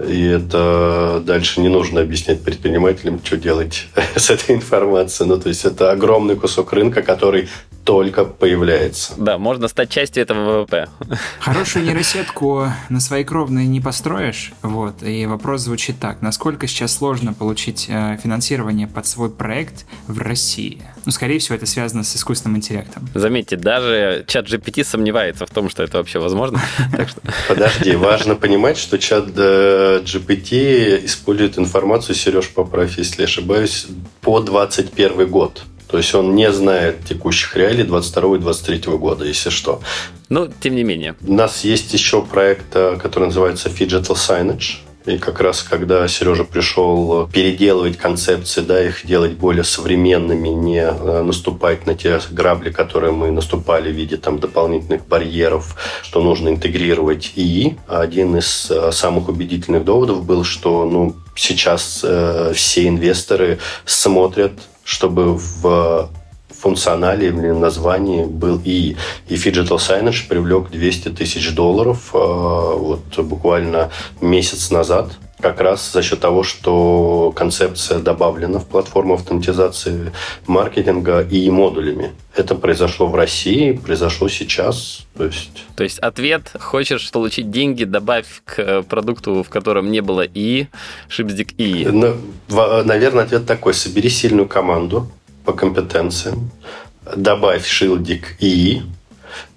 [0.06, 5.28] И это дальше не нужно объяснять предпринимателям, что делать с этой информацией.
[5.28, 7.48] Ну, то есть это огромный кусок рынка, который
[7.84, 9.14] только появляется.
[9.16, 10.88] Да, можно стать частью этого ВВП.
[11.40, 14.52] Хорошую нейросетку на своей кровной не построишь.
[14.62, 15.02] Вот.
[15.02, 16.22] И вопрос звучит так.
[16.22, 20.82] Насколько сейчас сложно получить э, финансирование под свой проект в России?
[21.04, 23.08] Ну, скорее всего, это связано с искусственным интеллектом.
[23.14, 26.60] Заметьте, даже чат GPT сомневается в том, что это вообще возможно.
[27.48, 33.86] Подожди, важно понимать, что чат GPT использует информацию, Сереж, поправь, если ошибаюсь,
[34.20, 35.64] по 21 год.
[35.92, 39.82] То есть он не знает текущих реалий 22 и 23 года, если что.
[40.30, 41.14] Ну, тем не менее.
[41.20, 44.78] У нас есть еще проект, э, который называется Digital Signage.
[45.04, 51.22] И как раз когда Сережа пришел переделывать концепции, да, их делать более современными, не э,
[51.22, 57.32] наступать на те грабли, которые мы наступали в виде там дополнительных барьеров, что нужно интегрировать
[57.36, 57.76] ИИ.
[57.86, 64.52] Один из э, самых убедительных доводов был, что ну, сейчас э, все инвесторы смотрят
[64.84, 66.10] чтобы в
[66.62, 68.96] функционале или названии был и
[69.28, 75.12] И Digital Signage привлек 200 тысяч долларов э, вот буквально месяц назад
[75.42, 80.12] как раз за счет того, что концепция добавлена в платформу автоматизации
[80.46, 82.12] маркетинга и модулями.
[82.34, 85.06] Это произошло в России, произошло сейчас.
[85.16, 85.64] То есть...
[85.76, 90.68] то есть ответ, хочешь получить деньги, добавь к продукту, в котором не было и
[91.08, 91.86] шипздик и.
[92.48, 93.74] Наверное, ответ такой.
[93.74, 95.10] Собери сильную команду
[95.44, 96.50] по компетенциям,
[97.16, 98.82] добавь шилдик и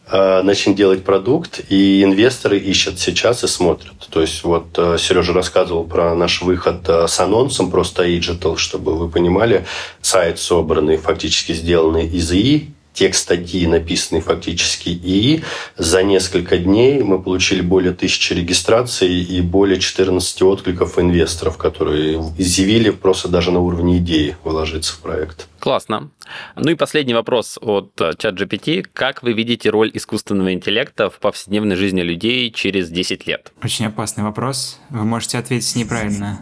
[0.07, 3.95] Э, начнем делать продукт, и инвесторы ищут сейчас и смотрят.
[4.11, 8.95] То есть вот э, Сережа рассказывал про наш выход э, с анонсом просто Digital, чтобы
[8.95, 9.65] вы понимали,
[10.01, 15.43] сайт собранный, фактически сделанный из ИИ, текст статьи, написанный фактически ИИ.
[15.75, 22.91] За несколько дней мы получили более тысячи регистраций и более 14 откликов инвесторов, которые изъявили
[22.91, 25.47] просто даже на уровне идеи вложиться в проект.
[25.65, 26.11] Классно.
[26.55, 28.85] Ну и последний вопрос от ChatGPT.
[28.93, 33.51] Как вы видите роль искусственного интеллекта в повседневной жизни людей через 10 лет?
[33.63, 34.79] Очень опасный вопрос.
[34.91, 36.39] Вы можете ответить неправильно.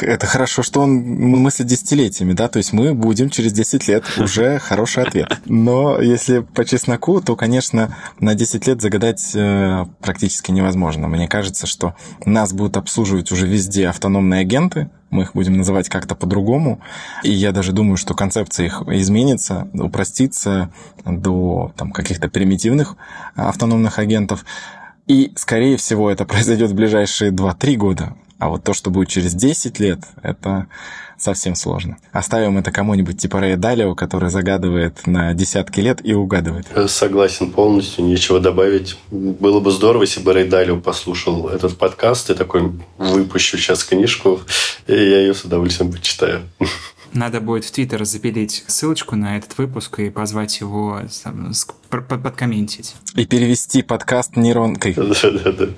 [0.00, 2.48] Это хорошо, что он мыслит десятилетиями, да?
[2.48, 5.38] То есть мы будем через 10 лет уже хороший ответ.
[5.44, 11.06] Но если по чесноку, то, конечно, на 10 лет загадать э, практически невозможно.
[11.06, 11.94] Мне кажется, что
[12.24, 16.80] нас будут обслуживать уже везде автономные агенты, мы их будем называть как-то по-другому.
[17.22, 20.70] И я даже думаю, что концепция их изменится, упростится
[21.04, 22.96] до там, каких-то примитивных
[23.34, 24.44] автономных агентов.
[25.06, 28.16] И, скорее всего, это произойдет в ближайшие 2-3 года.
[28.38, 30.66] А вот то, что будет через 10 лет, это
[31.18, 31.98] совсем сложно.
[32.12, 36.66] Оставим это кому-нибудь типа Рэя Далио, который загадывает на десятки лет и угадывает.
[36.88, 38.96] Согласен полностью, нечего добавить.
[39.10, 44.40] Было бы здорово, если бы Рэй Далио послушал этот подкаст и такой, выпущу сейчас книжку,
[44.86, 46.42] и я ее с удовольствием почитаю.
[47.12, 51.00] Надо будет в Твиттер запилить ссылочку на этот выпуск и позвать его
[51.88, 52.94] подкомментить.
[53.14, 54.94] И перевести подкаст нейронкой.
[54.96, 55.68] Да-да-да.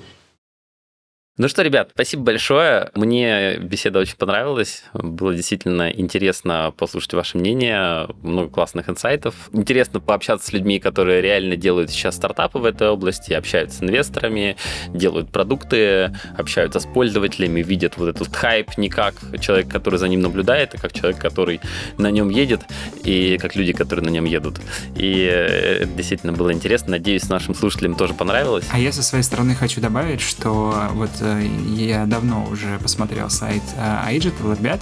[1.39, 2.91] Ну что, ребят, спасибо большое.
[2.95, 4.83] Мне беседа очень понравилась.
[4.91, 9.49] Было действительно интересно послушать ваше мнение, много классных инсайтов.
[9.53, 14.57] Интересно пообщаться с людьми, которые реально делают сейчас стартапы в этой области, общаются с инвесторами,
[14.89, 20.19] делают продукты, общаются с пользователями, видят вот этот хайп не как человек, который за ним
[20.19, 21.61] наблюдает, а как человек, который
[21.97, 22.63] на нем едет,
[23.05, 24.59] и как люди, которые на нем едут.
[24.97, 26.91] И это действительно было интересно.
[26.91, 28.65] Надеюсь, нашим слушателям тоже понравилось.
[28.73, 34.57] А я со своей стороны хочу добавить, что вот я давно уже посмотрел сайт iGital,
[34.57, 34.81] ребят,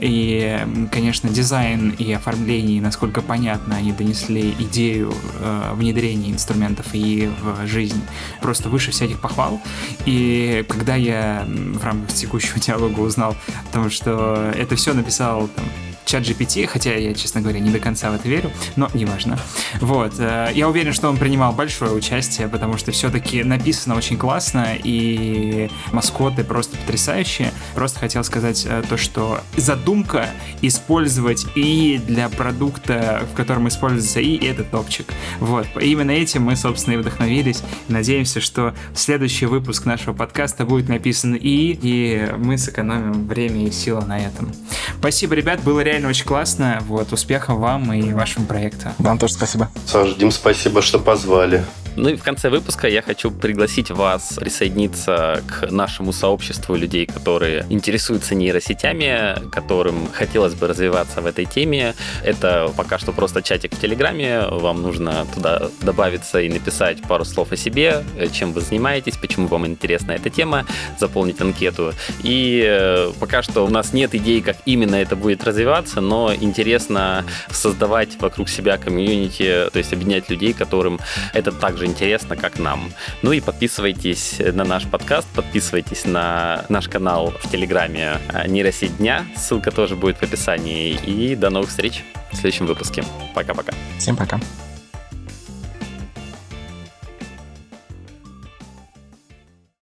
[0.00, 7.66] и, конечно, дизайн и оформление, насколько понятно, они донесли идею э, внедрения инструментов и в
[7.66, 8.02] жизнь
[8.40, 9.60] просто выше всяких похвал.
[10.04, 13.36] И когда я в рамках текущего диалога узнал
[13.70, 15.64] о том, что это все написал там,
[16.12, 19.38] чат GPT, хотя я, честно говоря, не до конца в это верю, но неважно.
[19.80, 20.12] Вот.
[20.18, 25.70] Э, я уверен, что он принимал большое участие, потому что все-таки написано очень классно, и
[25.90, 27.50] маскоты просто потрясающие.
[27.74, 30.28] Просто хотел сказать э, то, что задумка
[30.60, 35.06] использовать и для продукта, в котором используется и, это топчик.
[35.40, 35.66] Вот.
[35.80, 37.62] Именно этим мы, собственно, и вдохновились.
[37.88, 44.04] Надеемся, что следующий выпуск нашего подкаста будет написан и, и мы сэкономим время и силы
[44.04, 44.52] на этом.
[44.98, 46.78] Спасибо, ребят, было реально очень классно.
[46.86, 48.88] Вот, успехов вам и вашему проекту.
[48.98, 49.68] Вам тоже спасибо.
[49.86, 51.64] Саш, Дим, спасибо, что позвали.
[51.94, 57.66] Ну и в конце выпуска я хочу пригласить вас присоединиться к нашему сообществу людей, которые
[57.68, 61.94] интересуются нейросетями, которым хотелось бы развиваться в этой теме.
[62.24, 64.46] Это пока что просто чатик в Телеграме.
[64.48, 69.66] Вам нужно туда добавиться и написать пару слов о себе, чем вы занимаетесь, почему вам
[69.66, 70.64] интересна эта тема,
[70.98, 71.92] заполнить анкету.
[72.22, 77.24] И э, пока что у нас нет идей, как именно это будет развиваться, но интересно
[77.50, 80.98] создавать вокруг себя комьюнити, то есть объединять людей, которым
[81.34, 82.92] это также же интересно, как нам.
[83.22, 89.26] Ну и подписывайтесь на наш подкаст, подписывайтесь на наш канал в Телеграме «Нейросеть дня».
[89.36, 90.92] Ссылка тоже будет в описании.
[90.92, 93.04] И до новых встреч в следующем выпуске.
[93.34, 93.72] Пока-пока.
[93.98, 94.40] Всем пока.